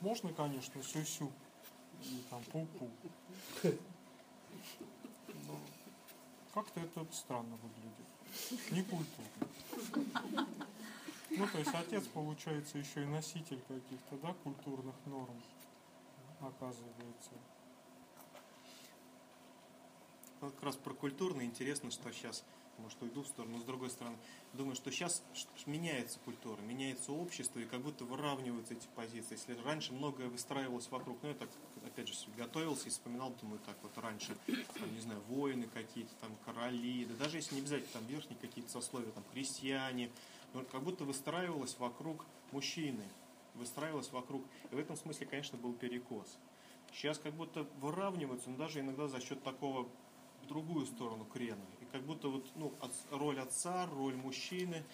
Можно, 0.00 0.32
конечно, 0.32 0.82
сю-сю 0.82 1.30
и 2.02 2.22
там 2.30 2.42
пу-пу. 2.52 2.88
Но 5.46 5.58
как-то 6.54 6.80
это 6.80 7.06
странно 7.12 7.56
выглядит. 7.56 8.70
Не 8.70 8.82
культурно. 8.82 10.46
Ну, 11.30 11.46
то 11.46 11.58
есть 11.58 11.74
отец, 11.74 12.04
получается, 12.08 12.78
еще 12.78 13.04
и 13.04 13.06
носитель 13.06 13.60
каких-то, 13.68 14.16
да, 14.22 14.34
культурных 14.42 14.94
норм, 15.06 15.40
оказывается. 16.40 17.30
Вот 20.40 20.54
как 20.54 20.62
раз 20.62 20.76
про 20.76 20.94
культурно 20.94 21.42
интересно, 21.42 21.90
что 21.90 22.10
сейчас, 22.12 22.44
может, 22.78 23.00
уйду 23.02 23.22
в 23.22 23.26
сторону, 23.26 23.56
но 23.56 23.60
с 23.60 23.64
другой 23.64 23.90
стороны, 23.90 24.16
думаю, 24.54 24.74
что 24.74 24.90
сейчас 24.90 25.22
меняется 25.66 26.18
культура, 26.20 26.58
меняется 26.62 27.12
общество, 27.12 27.58
и 27.58 27.66
как 27.66 27.82
будто 27.82 28.06
выравниваются 28.06 28.72
эти 28.72 28.86
позиции. 28.96 29.32
Если 29.32 29.54
раньше 29.62 29.92
многое 29.92 30.28
выстраивалось 30.28 30.90
вокруг, 30.90 31.18
ну, 31.22 31.28
я 31.28 31.34
так, 31.34 31.50
опять 31.84 32.08
же, 32.08 32.14
готовился 32.38 32.86
и 32.86 32.90
вспоминал, 32.90 33.34
думаю, 33.38 33.60
так 33.66 33.76
вот 33.82 33.96
раньше, 33.98 34.34
там, 34.46 34.94
не 34.94 35.00
знаю, 35.00 35.20
воины 35.28 35.66
какие-то, 35.66 36.14
там, 36.22 36.34
короли, 36.46 37.04
да 37.04 37.16
даже 37.16 37.36
если 37.36 37.56
не 37.56 37.60
обязательно 37.60 37.92
там 37.92 38.06
верхние 38.06 38.38
какие-то 38.38 38.70
сословия, 38.70 39.12
там, 39.12 39.24
крестьяне, 39.32 40.10
но 40.54 40.64
как 40.64 40.82
будто 40.82 41.04
выстраивалось 41.04 41.78
вокруг 41.78 42.24
мужчины, 42.52 43.04
выстраивалось 43.54 44.10
вокруг, 44.12 44.44
и 44.70 44.74
в 44.74 44.78
этом 44.78 44.96
смысле, 44.96 45.26
конечно, 45.26 45.58
был 45.58 45.72
перекос. 45.72 46.38
Сейчас 46.92 47.18
как 47.18 47.34
будто 47.34 47.66
выравниваются, 47.80 48.50
но 48.50 48.56
даже 48.56 48.80
иногда 48.80 49.06
за 49.08 49.20
счет 49.20 49.42
такого 49.42 49.88
в 50.42 50.46
другую 50.46 50.86
сторону 50.86 51.24
крена. 51.24 51.64
И 51.80 51.84
как 51.86 52.02
будто 52.02 52.28
вот, 52.28 52.50
ну, 52.56 52.72
от- 52.80 52.92
роль 53.12 53.38
отца, 53.38 53.86
роль 53.86 54.16
мужчины, 54.16 54.84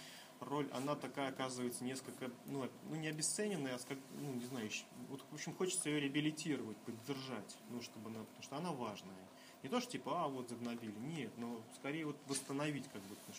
роль, 0.40 0.68
она 0.72 0.94
такая 0.94 1.30
оказывается 1.30 1.84
несколько, 1.84 2.30
ну, 2.46 2.68
ну 2.90 2.96
не 2.96 3.08
обесцененная, 3.08 3.76
а 3.76 3.78
как, 3.78 3.98
ну, 4.20 4.34
не 4.34 4.44
знаю, 4.44 4.66
ещё- 4.66 4.84
вот, 5.08 5.24
в 5.30 5.34
общем, 5.34 5.54
хочется 5.54 5.88
ее 5.88 6.00
реабилитировать, 6.00 6.76
поддержать, 6.78 7.56
ну, 7.70 7.80
чтобы 7.80 8.10
она, 8.10 8.18
потому 8.24 8.42
что 8.42 8.56
она 8.56 8.72
важная. 8.72 9.16
Не 9.62 9.70
то, 9.70 9.80
что 9.80 9.92
типа, 9.92 10.24
а, 10.24 10.28
вот 10.28 10.48
загнобили, 10.50 10.94
нет, 10.98 11.32
но 11.38 11.60
скорее 11.76 12.04
вот 12.06 12.16
восстановить 12.28 12.86
как 12.92 13.00
будто, 13.02 13.32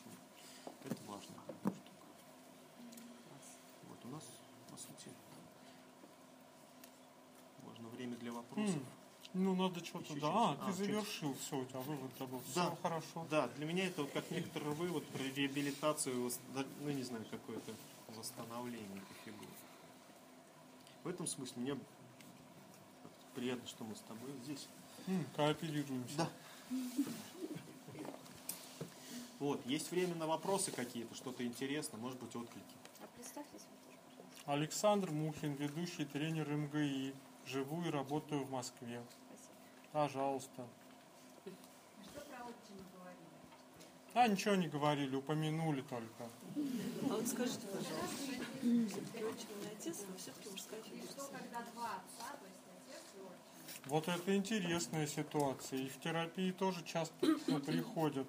это 0.84 0.98
важно. 1.08 1.36
Вот 3.88 4.00
у 4.04 4.08
нас, 4.08 4.24
по 4.72 4.78
сути, 4.78 5.10
можно 7.64 7.88
время 8.08 8.18
для 8.20 8.32
вопросов. 8.32 8.76
М, 8.76 8.86
Ну, 9.34 9.56
надо 9.56 9.84
что-то, 9.86 10.16
да. 10.20 10.28
А, 10.30 10.52
А, 10.52 10.56
ты 10.56 10.78
чуть. 10.78 10.78
завершил, 10.78 11.36
все, 11.36 11.58
у 11.60 11.66
тебя 11.66 11.80
вывод 11.82 12.12
был. 12.18 12.40
Все 12.50 12.56
Да. 12.70 12.76
хорошо. 12.82 13.28
Да, 13.30 13.48
для 13.50 13.66
меня 13.66 13.86
это 13.88 14.02
вот 14.04 14.12
как 14.12 14.32
некоторый 14.32 14.74
вывод 14.74 15.06
про 15.08 15.22
реабилитацию, 15.22 16.32
да, 16.56 16.64
ну 16.82 16.90
не 16.92 17.04
знаю, 17.04 17.26
какое-то 17.30 17.74
восстановление 18.16 18.88
этой 18.98 19.16
фигуры. 19.26 19.52
В 21.04 21.08
этом 21.10 21.28
смысле 21.28 21.62
мне 21.62 21.78
приятно, 23.36 23.68
что 23.68 23.84
мы 23.84 23.96
с 23.96 24.00
тобой 24.00 24.32
здесь. 24.44 24.68
М, 25.08 25.26
Кооперируемся. 25.36 26.18
Да. 26.18 26.30
Вот, 29.40 29.64
есть 29.68 29.92
время 29.92 30.16
на 30.16 30.26
вопросы 30.26 30.72
какие-то, 30.72 31.14
что-то 31.16 31.46
интересное, 31.46 32.00
может 32.00 32.18
быть, 32.20 32.36
отклики. 32.36 32.66
А 33.02 33.08
представьтесь 33.16 33.52
вы 33.70 33.78
тоже, 33.86 33.98
пожалуйста. 34.10 34.52
Александр 34.52 35.12
Мухин, 35.12 35.54
ведущий 35.56 36.06
тренер 36.06 36.50
МГИ. 36.50 37.14
Живу 37.48 37.82
и 37.86 37.90
работаю 37.90 38.44
в 38.44 38.52
Москве. 38.52 39.02
Спасибо. 39.10 39.54
Пожалуйста. 39.94 40.68
Что 42.04 42.20
про 42.22 42.44
отчима 42.44 42.84
говорили? 42.94 43.18
А 44.14 44.28
ничего 44.28 44.56
не 44.56 44.68
говорили, 44.68 45.16
упомянули 45.16 45.82
только. 45.82 46.24
А 46.24 47.14
вот 47.14 47.26
скажите, 47.26 47.68
пожалуйста, 47.68 48.18
все-таки 48.18 49.24
отчим 49.24 49.48
и 49.64 49.76
отец, 49.78 50.04
но 50.10 50.18
все-таки 50.18 50.50
мужская 50.50 50.82
фигура. 50.82 51.28
когда 51.32 51.62
два 51.72 51.96
отца, 51.96 52.36
то 52.36 52.46
есть 52.48 52.60
отец 52.76 53.04
и 53.16 53.20
отчим? 53.20 53.86
Вот 53.86 54.08
это 54.10 54.36
интересная 54.36 55.08
ситуация. 55.08 55.80
И 55.80 55.88
в 55.88 56.00
терапии 56.02 56.52
тоже 56.52 56.84
часто 56.84 57.16
приходят 57.66 58.28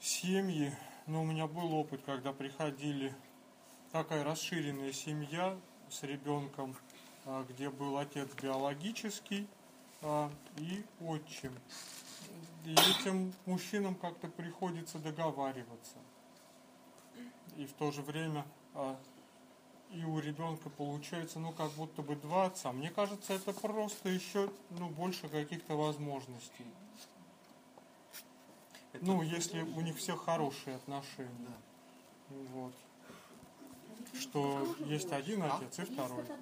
семьи. 0.00 0.72
Но 1.06 1.22
у 1.22 1.26
меня 1.26 1.46
был 1.46 1.74
опыт, 1.74 2.00
когда 2.06 2.32
приходили 2.32 3.14
такая 3.92 4.24
расширенная 4.24 4.92
семья 4.92 5.58
с 5.90 6.02
ребенком, 6.02 6.76
а, 6.76 6.97
где 7.48 7.70
был 7.70 7.98
отец 7.98 8.28
биологический 8.40 9.46
а, 10.02 10.30
и 10.56 10.84
отчим. 11.00 11.52
И 12.64 12.72
этим 12.72 13.32
мужчинам 13.46 13.94
как-то 13.94 14.28
приходится 14.28 14.98
договариваться. 14.98 15.96
И 17.56 17.66
в 17.66 17.72
то 17.72 17.90
же 17.90 18.02
время 18.02 18.44
а, 18.74 18.96
и 19.90 20.04
у 20.04 20.18
ребенка 20.18 20.68
получается, 20.68 21.38
ну, 21.38 21.52
как 21.52 21.70
будто 21.72 22.02
бы 22.02 22.14
два 22.16 22.46
отца. 22.46 22.72
Мне 22.72 22.90
кажется, 22.90 23.32
это 23.32 23.52
просто 23.52 24.08
еще, 24.10 24.50
ну, 24.70 24.88
больше 24.90 25.28
каких-то 25.28 25.76
возможностей. 25.76 26.66
Это- 28.92 29.04
Ну, 29.04 29.22
если 29.22 29.62
у 29.62 29.80
них 29.80 29.96
все 29.96 30.16
хорошие 30.16 30.76
отношения. 30.76 31.30
Да. 32.28 32.36
Вот. 32.52 32.74
Что 34.14 34.66
есть 34.86 35.12
один 35.12 35.42
А? 35.42 35.56
отец 35.56 35.78
и 35.78 35.82
второй. 35.92 36.24
Там 36.24 36.38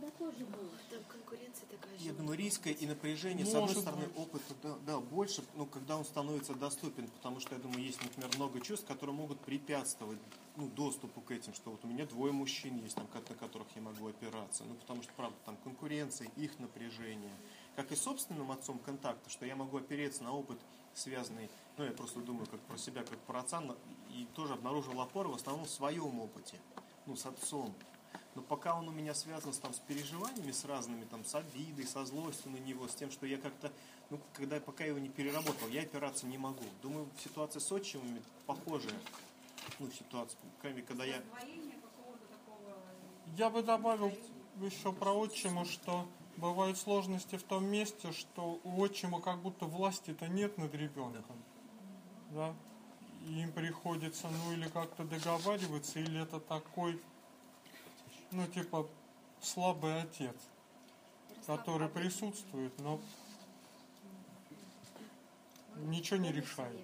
конкуренция 1.09 1.67
такая 1.69 1.95
Я 1.99 2.11
же. 2.11 2.17
думаю, 2.17 2.39
риска 2.39 2.71
и 2.71 2.87
напряжения, 2.87 3.45
с 3.45 3.49
одной 3.49 3.63
Может 3.63 3.79
стороны, 3.79 4.07
быть. 4.07 4.19
опыта 4.19 4.55
да, 4.63 4.75
да, 4.87 5.01
больше, 5.01 5.43
ну, 5.55 5.67
когда 5.67 5.97
он 5.97 6.05
становится 6.05 6.55
доступен, 6.55 7.09
потому 7.09 7.41
что, 7.41 7.55
я 7.55 7.61
думаю, 7.61 7.83
есть, 7.83 8.03
например, 8.03 8.31
много 8.37 8.61
чувств, 8.61 8.87
которые 8.87 9.15
могут 9.15 9.41
препятствовать 9.41 10.19
ну, 10.57 10.69
доступу 10.69 11.21
к 11.21 11.31
этим, 11.31 11.53
что 11.55 11.71
вот 11.71 11.85
у 11.85 11.89
меня 11.89 12.07
двое 12.07 12.33
мужчин 12.33 12.77
есть, 12.83 12.95
там, 12.97 13.07
на 13.13 13.35
которых 13.35 13.69
я 13.75 13.83
могу 13.83 14.09
опираться, 14.09 14.65
ну, 14.65 14.75
потому 14.75 15.03
что, 15.03 15.13
правда, 15.17 15.37
там 15.45 15.57
конкуренция, 15.65 16.29
их 16.37 16.59
напряжение, 16.59 17.35
как 17.75 17.93
и 17.93 17.97
собственным 17.97 18.51
отцом 18.53 18.79
контакта, 18.79 19.29
что 19.29 19.45
я 19.45 19.55
могу 19.57 19.77
опереться 19.77 20.25
на 20.25 20.33
опыт, 20.33 20.59
связанный, 20.95 21.51
ну, 21.77 21.85
я 21.85 21.91
просто 21.93 22.21
думаю, 22.21 22.47
как 22.47 22.61
про 22.61 22.79
себя, 22.79 23.03
как 23.03 23.19
про 23.21 23.41
отца, 23.41 23.63
и 24.11 24.27
тоже 24.35 24.55
обнаружил 24.55 24.99
опору 25.01 25.33
в 25.33 25.35
основном 25.35 25.67
в 25.67 25.71
своем 25.71 26.21
опыте, 26.21 26.59
ну, 27.07 27.17
с 27.17 27.27
отцом, 27.27 27.75
но 28.37 28.43
пока 28.43 28.79
он 28.79 28.87
у 28.89 28.93
меня 28.93 29.15
связан 29.15 29.53
с, 29.53 29.59
там, 29.59 29.73
с 29.73 29.79
переживаниями, 29.79 30.53
с 30.53 30.65
разными, 30.67 31.05
там, 31.05 31.25
с 31.25 31.35
обидой, 31.35 31.87
со 31.87 32.05
злостью 32.05 32.53
на 32.53 32.59
него, 32.59 32.87
с 32.87 32.95
тем, 32.95 33.11
что 33.11 33.27
я 33.27 33.39
как-то, 33.39 33.73
ну, 34.11 34.21
когда 34.35 34.61
пока 34.61 34.85
его 34.85 34.99
не 34.99 35.09
переработал, 35.09 35.69
я 35.69 35.83
опираться 35.83 36.27
не 36.27 36.37
могу. 36.37 36.65
Думаю, 36.83 37.09
ситуация 37.25 37.61
с 37.61 37.73
отчимами 37.73 38.23
похожая. 38.47 38.99
Ну, 39.79 39.91
ситуация, 39.91 40.39
кроме 40.61 40.83
когда 40.83 41.05
я... 41.05 41.17
Такого... 41.17 42.77
Я 43.37 43.49
бы 43.49 43.63
добавил 43.63 44.13
еще 44.61 44.93
про 44.93 45.13
отчима, 45.13 45.65
что 45.65 46.07
бывают 46.37 46.77
сложности 46.77 47.37
в 47.37 47.43
том 47.43 47.65
месте, 47.65 48.13
что 48.13 48.61
у 48.65 48.81
отчима 48.81 49.23
как 49.23 49.41
будто 49.41 49.65
власти-то 49.65 50.29
нет 50.29 50.59
над 50.59 50.75
ребенком. 50.75 51.37
Да? 52.31 52.55
И 53.27 53.43
им 53.43 53.51
приходится, 53.51 54.29
ну, 54.31 54.53
или 54.53 54.69
как-то 54.69 55.03
договариваться, 55.03 55.99
или 55.99 56.23
это 56.23 56.39
такой, 56.39 57.03
ну, 58.31 58.47
типа, 58.47 58.89
слабый 59.41 60.01
отец, 60.03 60.37
который 61.45 61.89
присутствует, 61.89 62.79
но 62.79 63.01
ничего 65.75 66.19
не 66.21 66.31
решает. 66.31 66.81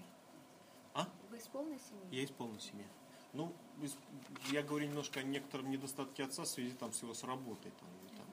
А? 0.94 1.06
Вы 1.30 1.36
из 1.36 1.46
полной 1.46 1.78
семьи? 1.78 2.06
Я 2.10 2.22
из 2.24 2.30
полной 2.30 2.60
семьи. 2.60 2.86
Ну, 3.34 3.52
из- 3.80 3.96
я 4.50 4.64
говорю 4.64 4.88
немножко 4.88 5.20
о 5.20 5.22
некотором 5.22 5.70
недостатке 5.70 6.24
отца 6.24 6.42
в 6.42 6.48
связи 6.48 6.72
там, 6.72 6.92
с 6.92 7.02
его 7.02 7.14
с 7.14 7.22
работой. 7.22 7.70
Там, 7.70 7.88
там. 8.16 8.26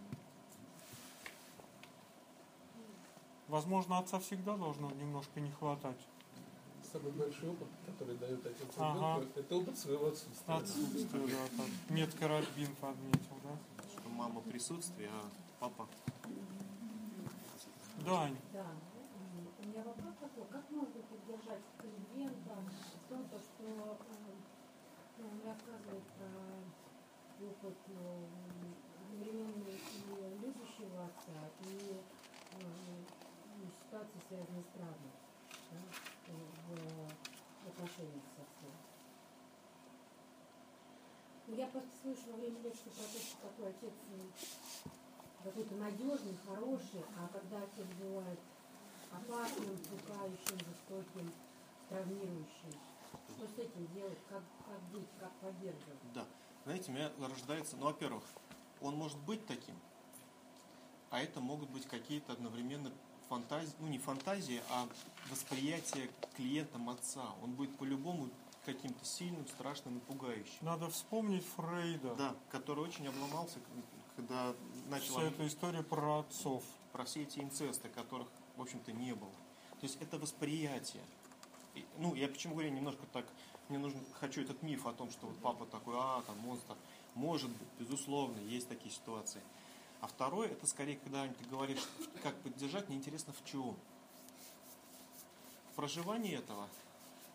Возможно, 3.48 4.00
отца 4.00 4.19
всегда 4.19 4.58
должно 4.58 4.89
немножко 4.91 5.39
не 5.39 5.52
хватать. 5.52 6.00
Самый 6.91 7.12
большой 7.12 7.49
опыт, 7.49 7.67
который 7.86 8.15
дает 8.17 8.43
отец 8.43 8.67
Ага. 8.78 9.21
ребенку, 9.21 9.39
это 9.39 9.56
опыт 9.56 9.78
своего 9.78 10.08
отсутствия. 10.08 10.56
Отсутствие, 10.56 11.28
да, 11.28 11.58
так. 11.58 11.67
Метко 11.89 12.28
Рабин 12.28 12.75
подметил, 12.82 13.38
да? 13.43 13.84
Что 13.91 14.10
мама 14.10 14.41
присутствие, 14.41 15.10
а 15.12 15.30
папа... 15.60 15.88
Да, 18.04 18.23
Ань. 18.23 18.38
Да. 18.54 18.65
У 19.60 19.67
меня 19.67 19.84
вопрос 19.84 20.15
такой, 20.19 20.45
как 20.49 20.69
можно 20.71 21.02
поддержать 21.04 21.62
клиента 21.78 22.56
в 23.06 23.10
том, 23.10 23.23
то, 23.30 23.38
что 23.38 23.63
э, 23.63 24.32
ну, 25.19 25.25
он 25.30 25.41
рассказывает 25.45 26.04
про 26.17 27.45
опыт 27.45 27.78
э, 27.88 28.25
одновременно 29.12 29.69
и 29.69 30.39
любящего 30.41 31.06
отца, 31.06 31.52
и 31.65 32.02
э, 32.52 32.63
ну, 32.63 33.69
ситуации, 33.86 34.19
связанные 34.28 34.63
с 34.63 34.73
травмой 34.73 35.12
да, 35.71 35.78
в 36.34 37.68
отношениях 37.68 38.24
с 38.36 38.39
отцом. 38.39 38.74
Ну, 41.48 41.56
Я 41.56 41.68
просто 41.68 41.89
слышу 42.02 42.22
во 42.32 42.38
время 42.38 42.60
лекции 42.62 42.89
про 42.89 43.04
то, 43.04 43.20
что 43.20 43.38
такой 43.42 43.70
отец 43.70 43.94
м, 44.13 44.32
какой-то 45.44 45.76
надежный, 45.76 46.38
хороший, 46.46 47.04
а 47.18 47.28
когда 47.28 47.58
отец 47.63 47.88
бывает 48.00 48.39
опасным, 49.12 49.78
пугающим, 49.78 50.60
жестоким, 50.60 51.32
травмирующим, 51.89 52.74
что 53.36 53.48
с 53.48 53.58
этим 53.58 53.88
делать, 53.96 54.20
как, 54.30 54.44
как 54.68 54.82
быть, 54.92 55.08
как 55.20 55.32
поддерживать? 55.34 56.13
Да. 56.13 56.26
Знаете, 56.65 56.92
у 56.92 56.94
меня 56.94 57.12
рождается... 57.20 57.78
Ну, 57.78 57.86
во-первых, 57.86 58.24
он 58.82 58.96
может 58.96 59.18
быть 59.20 59.46
таким, 59.48 59.76
а 61.10 61.22
это 61.22 61.39
могут 61.42 61.70
быть 61.70 61.88
какие-то 61.88 62.34
одновременно 62.34 62.92
фантазии, 63.30 63.74
ну 63.80 63.88
не 63.88 64.00
фантазии, 64.00 64.62
а 64.70 64.88
восприятие 65.30 66.10
клиентом 66.36 66.89
отца. 66.89 67.24
Он 67.44 67.52
будет 67.52 67.76
по-любому 67.78 68.30
каким-то 68.65 69.06
сильным, 69.06 69.48
страшным 69.48 69.98
и 69.98 70.02
пугающим. 70.02 70.58
Надо 70.62 70.89
вспомнить 70.89 71.46
Фрейда. 71.56 72.15
Да, 72.15 72.36
который 72.50 72.84
очень 72.84 73.08
обломался, 73.08 73.60
когда 74.15 74.54
начал 74.89 75.13
Вся 75.13 75.24
эта 75.24 75.48
история 75.48 75.84
про 75.84 76.20
отцов. 76.20 76.63
про 76.92 77.06
все 77.06 77.24
эти 77.24 77.39
инцесты, 77.39 77.88
которых, 77.89 78.28
в 78.58 78.62
общем-то, 78.62 78.92
не 78.92 79.13
было. 79.13 79.32
То 79.80 79.86
есть 79.86 79.98
это 80.02 80.18
восприятие. 80.18 81.04
Ну, 81.98 82.15
я 82.15 82.28
почему 82.28 82.56
говорю 82.56 82.72
немножко 82.72 83.06
так, 83.13 83.26
мне 83.70 83.78
нужно, 83.78 84.02
хочу 84.20 84.42
этот 84.42 84.62
миф 84.63 84.86
о 84.88 84.94
том, 84.94 85.10
что 85.12 85.28
вот 85.28 85.38
папа 85.38 85.65
такой, 85.65 85.94
а, 85.98 86.22
там, 86.28 86.38
монстр. 86.39 86.76
Может 87.15 87.50
быть, 87.52 87.68
безусловно, 87.80 88.39
есть 88.39 88.68
такие 88.68 88.94
ситуации. 88.94 89.42
Второе, 90.15 90.50
это 90.50 90.67
скорее, 90.67 90.98
когда 90.98 91.28
ты 91.28 91.45
говоришь, 91.45 91.88
как 92.24 92.36
поддержать, 92.41 92.88
мне 92.89 92.98
интересно 92.98 93.34
в 93.34 93.50
чем. 93.50 93.76
В 95.72 95.76
проживании 95.76 96.38
этого. 96.38 96.67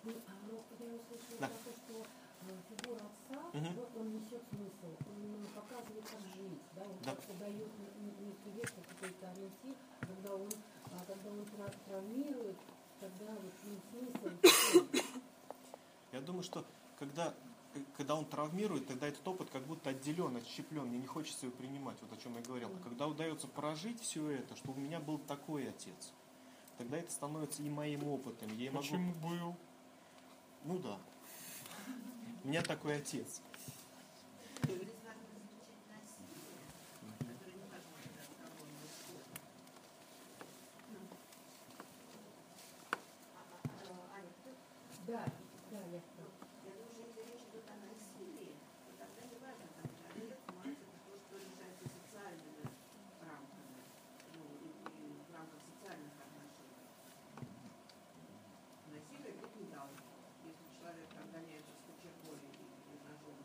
Ну, 0.03 0.13
а, 0.27 0.33
ну, 0.51 0.63
я 0.87 0.95
услышала 0.95 1.41
Да. 1.41 1.49
то, 1.49 1.73
что 1.73 2.07
э, 2.47 2.57
фигура 2.69 2.97
отца, 3.01 3.73
вот 3.75 3.91
он 3.97 4.13
несет 4.17 4.43
смысл, 4.51 4.95
он 5.09 5.45
э, 5.45 5.47
показывает, 5.55 6.05
как 6.05 6.21
жить, 6.37 6.61
да, 6.77 6.83
он 6.83 6.99
Да. 7.03 7.15
как-то 7.15 7.33
дает 7.35 7.55
не- 7.79 8.05
не- 8.05 8.27
некий 8.27 8.51
вектор, 8.61 8.85
какой-то 8.91 9.31
ориентир, 9.31 9.75
когда 10.01 10.35
он, 10.35 10.49
а, 10.93 11.05
когда 11.07 11.31
он 11.31 11.45
тра- 11.47 11.75
травмирует, 11.87 12.57
тогда 13.01 13.33
вот 13.33 13.53
ну, 13.65 14.11
смысл? 14.13 14.87
Я 16.13 16.21
думаю, 16.21 16.43
что 16.43 16.65
когда, 16.99 17.35
когда 17.97 18.15
он 18.15 18.25
травмирует, 18.25 18.87
тогда 18.87 19.09
этот 19.09 19.27
опыт 19.27 19.51
как 19.51 19.65
будто 19.67 19.91
отделен, 19.91 20.37
отщеплен, 20.37 20.87
мне 20.87 20.99
не 20.99 21.07
хочется 21.07 21.47
его 21.47 21.57
принимать, 21.57 21.97
вот 22.01 22.13
о 22.13 22.21
чем 22.21 22.35
я 22.37 22.43
говорил. 22.43 22.71
А 22.75 22.83
когда 22.83 23.07
удается 23.07 23.47
прожить 23.49 24.01
все 24.01 24.31
это, 24.31 24.57
что 24.57 24.73
у 24.73 24.75
меня 24.75 25.01
был 25.01 25.19
такой 25.19 25.69
отец, 25.69 26.13
тогда 26.79 26.99
это 26.99 27.11
становится 27.11 27.63
и 27.63 27.69
моим 27.71 28.05
опытом. 28.05 28.57
Я 28.57 28.71
могу 28.71 28.83
Почему 28.83 29.13
был? 29.15 29.57
Ну 30.65 30.79
да. 30.79 30.99
У 32.45 32.49
меня 32.49 32.63
такой 32.63 32.97
отец. 32.97 33.41
Да, 45.07 45.23
да, 45.71 45.81
я 45.93 46.01
Я 46.01 46.73
думаю, 46.81 46.89
что 46.97 47.05
если 47.05 47.29
речь 47.29 47.45
идет 47.53 47.69
о 47.69 47.77
насилии, 47.77 48.57
то 48.89 48.91
тогда 48.97 49.21
не 49.29 49.37
важно, 49.37 49.69
там, 49.77 49.85
человек, 50.01 50.41
мать, 50.57 50.81
это 50.81 50.97
то, 51.05 51.13
что 51.13 51.37
решается 51.37 51.85
социальными 51.93 52.65
рамками, 53.21 53.85
ну, 54.33 54.49
и, 54.65 54.69
и 54.81 55.21
в 55.29 55.31
рамках 55.31 55.61
социальных 55.61 56.17
отношений. 56.25 56.89
Насилие 58.89 59.35
быть 59.45 59.55
не 59.61 59.69
должно. 59.69 60.09
Если 60.49 60.67
человек 60.73 61.09
там 61.13 61.29
гоняется 61.29 61.77
с 61.77 61.81
кочергой 61.85 62.41
и, 62.49 62.65
и 62.65 62.95
ножом, 63.05 63.37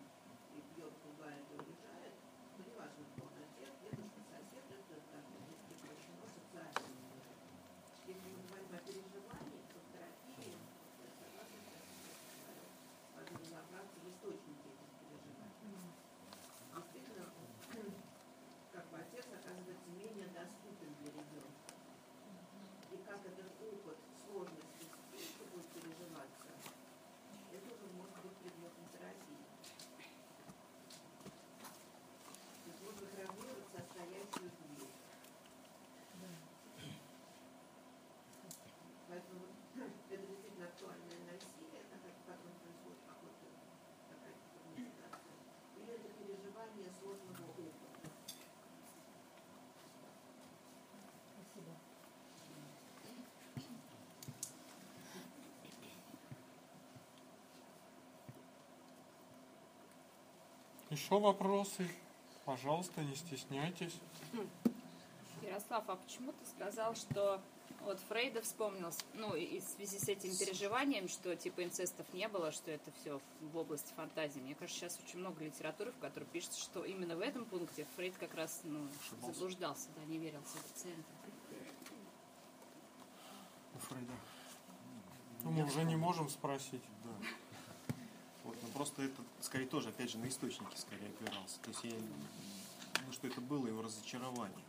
и 0.55 0.63
бьет, 0.79 0.95
пугает 1.03 1.43
и 1.51 1.59
уезжает, 1.59 2.15
то 2.55 2.59
неважно, 2.63 3.03
кто 3.03 3.27
он, 3.27 3.35
отец, 3.35 3.75
дедушка, 3.83 4.21
сосед, 4.31 4.63
это 4.63 4.95
должно 5.11 5.37
быть 5.43 5.59
прекращено 5.67 6.23
социальными 6.23 7.03
мерами. 7.03 7.51
Если 8.07 8.31
мы 8.31 8.47
говорим 8.47 8.71
о 8.71 8.79
переживании, 8.79 9.59
то 9.69 9.77
в 9.83 9.85
терапии, 9.91 10.55
я 10.55 11.07
согласна 11.19 11.59
с 11.59 11.67
тем, 11.67 11.83
что 11.83 11.99
человек 12.39 12.67
важно 13.15 13.35
разобраться 13.39 13.97
в 14.01 14.05
источнике 14.09 14.67
этих 14.73 14.89
переживаний. 14.99 15.93
Действительно, 16.73 17.25
как 18.73 18.85
бы 18.89 18.95
отец 18.97 19.25
оказывается 19.29 19.87
менее 19.93 20.27
доступен 20.33 20.89
для 20.99 21.11
ребенка. 21.13 21.69
И 22.91 22.97
как 23.05 23.19
этот 23.29 23.51
опыт 23.61 23.97
сложности 24.25 24.83
спички 24.89 25.43
будет 25.53 25.67
переживаться, 25.69 26.49
это 27.53 27.67
уже 27.69 27.87
может 27.93 28.17
быть 28.25 28.35
предметом 28.41 28.85
терапии. 28.89 29.45
То 32.63 32.67
есть 32.69 32.81
можно 32.81 33.05
травмировать 33.13 33.69
состоящую 33.69 34.49
дверь. 34.49 34.93
Поэтому 39.09 39.45
это 39.75 40.23
действительно 40.25 40.65
актуальное 40.65 41.21
насилие, 41.29 41.83
на 41.89 41.97
ко- 41.97 42.13
в 42.13 42.23
котором 42.29 42.53
происходит 42.61 43.01
какой-то 43.09 43.47
какая-то 44.09 44.43
трагедия. 44.53 45.09
Или 45.77 45.91
это 45.97 46.09
переживание 46.13 46.89
сложного 47.01 47.41
опыта. 47.49 47.89
спасибо. 51.33 51.73
Еще 60.89 61.19
вопросы? 61.19 61.88
Пожалуйста, 62.45 63.02
не 63.02 63.15
стесняйтесь. 63.15 63.93
Ярослав, 65.43 65.84
а 65.88 65.95
почему 65.95 66.32
ты 66.32 66.45
сказал, 66.47 66.95
что 66.95 67.39
вот 67.86 67.99
Фрейда 68.10 68.41
вспомнил, 68.41 68.91
ну, 69.13 69.36
и 69.36 69.60
в 69.60 69.63
связи 69.63 69.99
с 69.99 70.10
этим 70.10 70.36
переживанием, 70.36 71.08
что 71.08 71.36
типа 71.36 71.63
инцестов 71.63 72.06
не 72.13 72.28
было, 72.28 72.52
что 72.52 72.71
это 72.71 72.91
все 72.99 73.21
в 73.39 73.58
области 73.58 73.93
фантазии. 73.93 74.39
Мне 74.39 74.56
кажется, 74.56 74.80
сейчас 74.80 74.99
очень 75.06 75.19
много 75.19 75.43
литературы, 75.45 75.91
в 75.91 75.99
которой 75.99 76.25
пишется, 76.25 76.60
что 76.60 76.84
именно 76.84 77.15
в 77.15 77.21
этом 77.21 77.45
пункте 77.45 77.86
Фрейд 77.95 78.17
как 78.17 78.34
раз 78.34 78.62
ну, 78.63 78.88
заблуждался, 79.21 79.89
да, 79.95 80.04
не 80.06 80.17
верил 80.17 80.41
в 80.41 80.73
пациента. 80.73 81.04
У 83.75 83.80
Фрейда. 83.80 84.13
Ну, 85.43 85.52
мы 85.52 85.63
уже 85.63 85.84
не 85.84 85.95
можем 85.95 86.30
спросить. 86.30 86.84
Просто 88.79 89.01
это, 89.01 89.21
скорее, 89.41 89.65
тоже, 89.65 89.89
опять 89.89 90.09
же, 90.09 90.17
на 90.19 90.29
источники 90.29 90.77
скорее 90.77 91.09
опирался. 91.09 91.59
То 91.59 91.67
есть 91.67 91.83
я, 91.83 91.91
ну, 93.05 93.11
что 93.11 93.27
это 93.27 93.41
было 93.41 93.67
его 93.67 93.81
разочарование. 93.81 94.65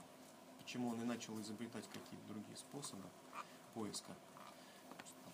Почему 0.58 0.88
он 0.88 1.00
и 1.00 1.04
начал 1.04 1.40
изобретать 1.40 1.86
какие-то 1.86 2.26
другие 2.26 2.56
способы 2.56 3.04
поиска, 3.72 4.12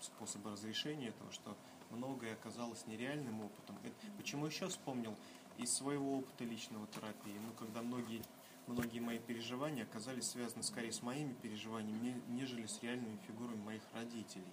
способы 0.02 0.50
разрешения 0.50 1.08
этого, 1.08 1.32
что 1.32 1.56
многое 1.88 2.34
оказалось 2.34 2.86
нереальным 2.86 3.40
опытом. 3.40 3.78
Это- 3.82 3.94
почему 4.18 4.44
еще 4.44 4.68
вспомнил 4.68 5.16
из 5.56 5.72
своего 5.72 6.18
опыта 6.18 6.44
личного 6.44 6.86
терапии, 6.88 7.38
ну, 7.46 7.54
когда 7.54 7.80
многие, 7.80 8.22
многие 8.66 9.00
мои 9.00 9.18
переживания 9.18 9.84
оказались 9.84 10.28
связаны 10.28 10.62
скорее 10.62 10.92
с 10.92 11.00
моими 11.00 11.32
переживаниями, 11.32 11.98
не- 12.28 12.34
нежели 12.40 12.66
с 12.66 12.82
реальными 12.82 13.18
фигурами 13.26 13.62
моих 13.62 13.82
родителей 13.94 14.44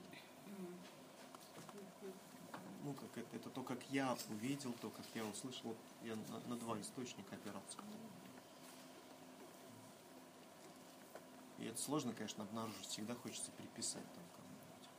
ну, 2.84 2.94
как 2.94 3.18
это, 3.18 3.36
это 3.36 3.50
то, 3.50 3.64
как 3.64 3.80
я 3.90 4.16
увидел, 4.30 4.74
то, 4.74 4.90
как 4.90 5.06
я 5.16 5.26
услышал, 5.26 5.70
вот 5.70 5.78
я 6.04 6.16
на, 6.16 6.40
на 6.50 6.56
два 6.58 6.80
источника 6.80 7.36
опирался. 7.36 7.78
И 11.60 11.66
это 11.66 11.82
сложно, 11.82 12.14
конечно, 12.14 12.44
обнаружить, 12.44 12.86
всегда 12.88 13.16
хочется 13.16 13.52
приписать 13.52 14.04
там 14.14 14.24
кому-нибудь. 14.36 14.90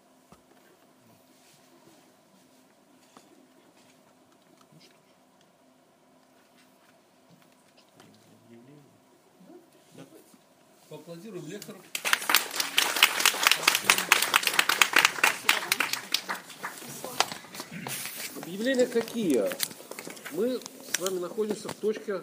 Ну 4.73 4.81
что 4.81 4.88
ж. 4.88 4.99
Что, 7.77 8.01
время 8.01 8.14
для 8.25 8.37
объявления? 8.47 8.83
Да. 9.94 10.07
Поаплодируем 10.88 11.47
лектору. 11.49 11.83
Объявления 18.64 18.90
какие? 18.90 19.44
Мы 20.32 20.58
с 20.58 20.98
вами 20.98 21.18
находимся 21.18 21.68
в 21.68 21.74
точке 21.74 22.22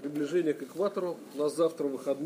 приближения 0.00 0.54
к 0.54 0.62
экватору. 0.62 1.16
У 1.34 1.38
нас 1.38 1.56
завтра 1.56 1.88
выходной. 1.88 2.24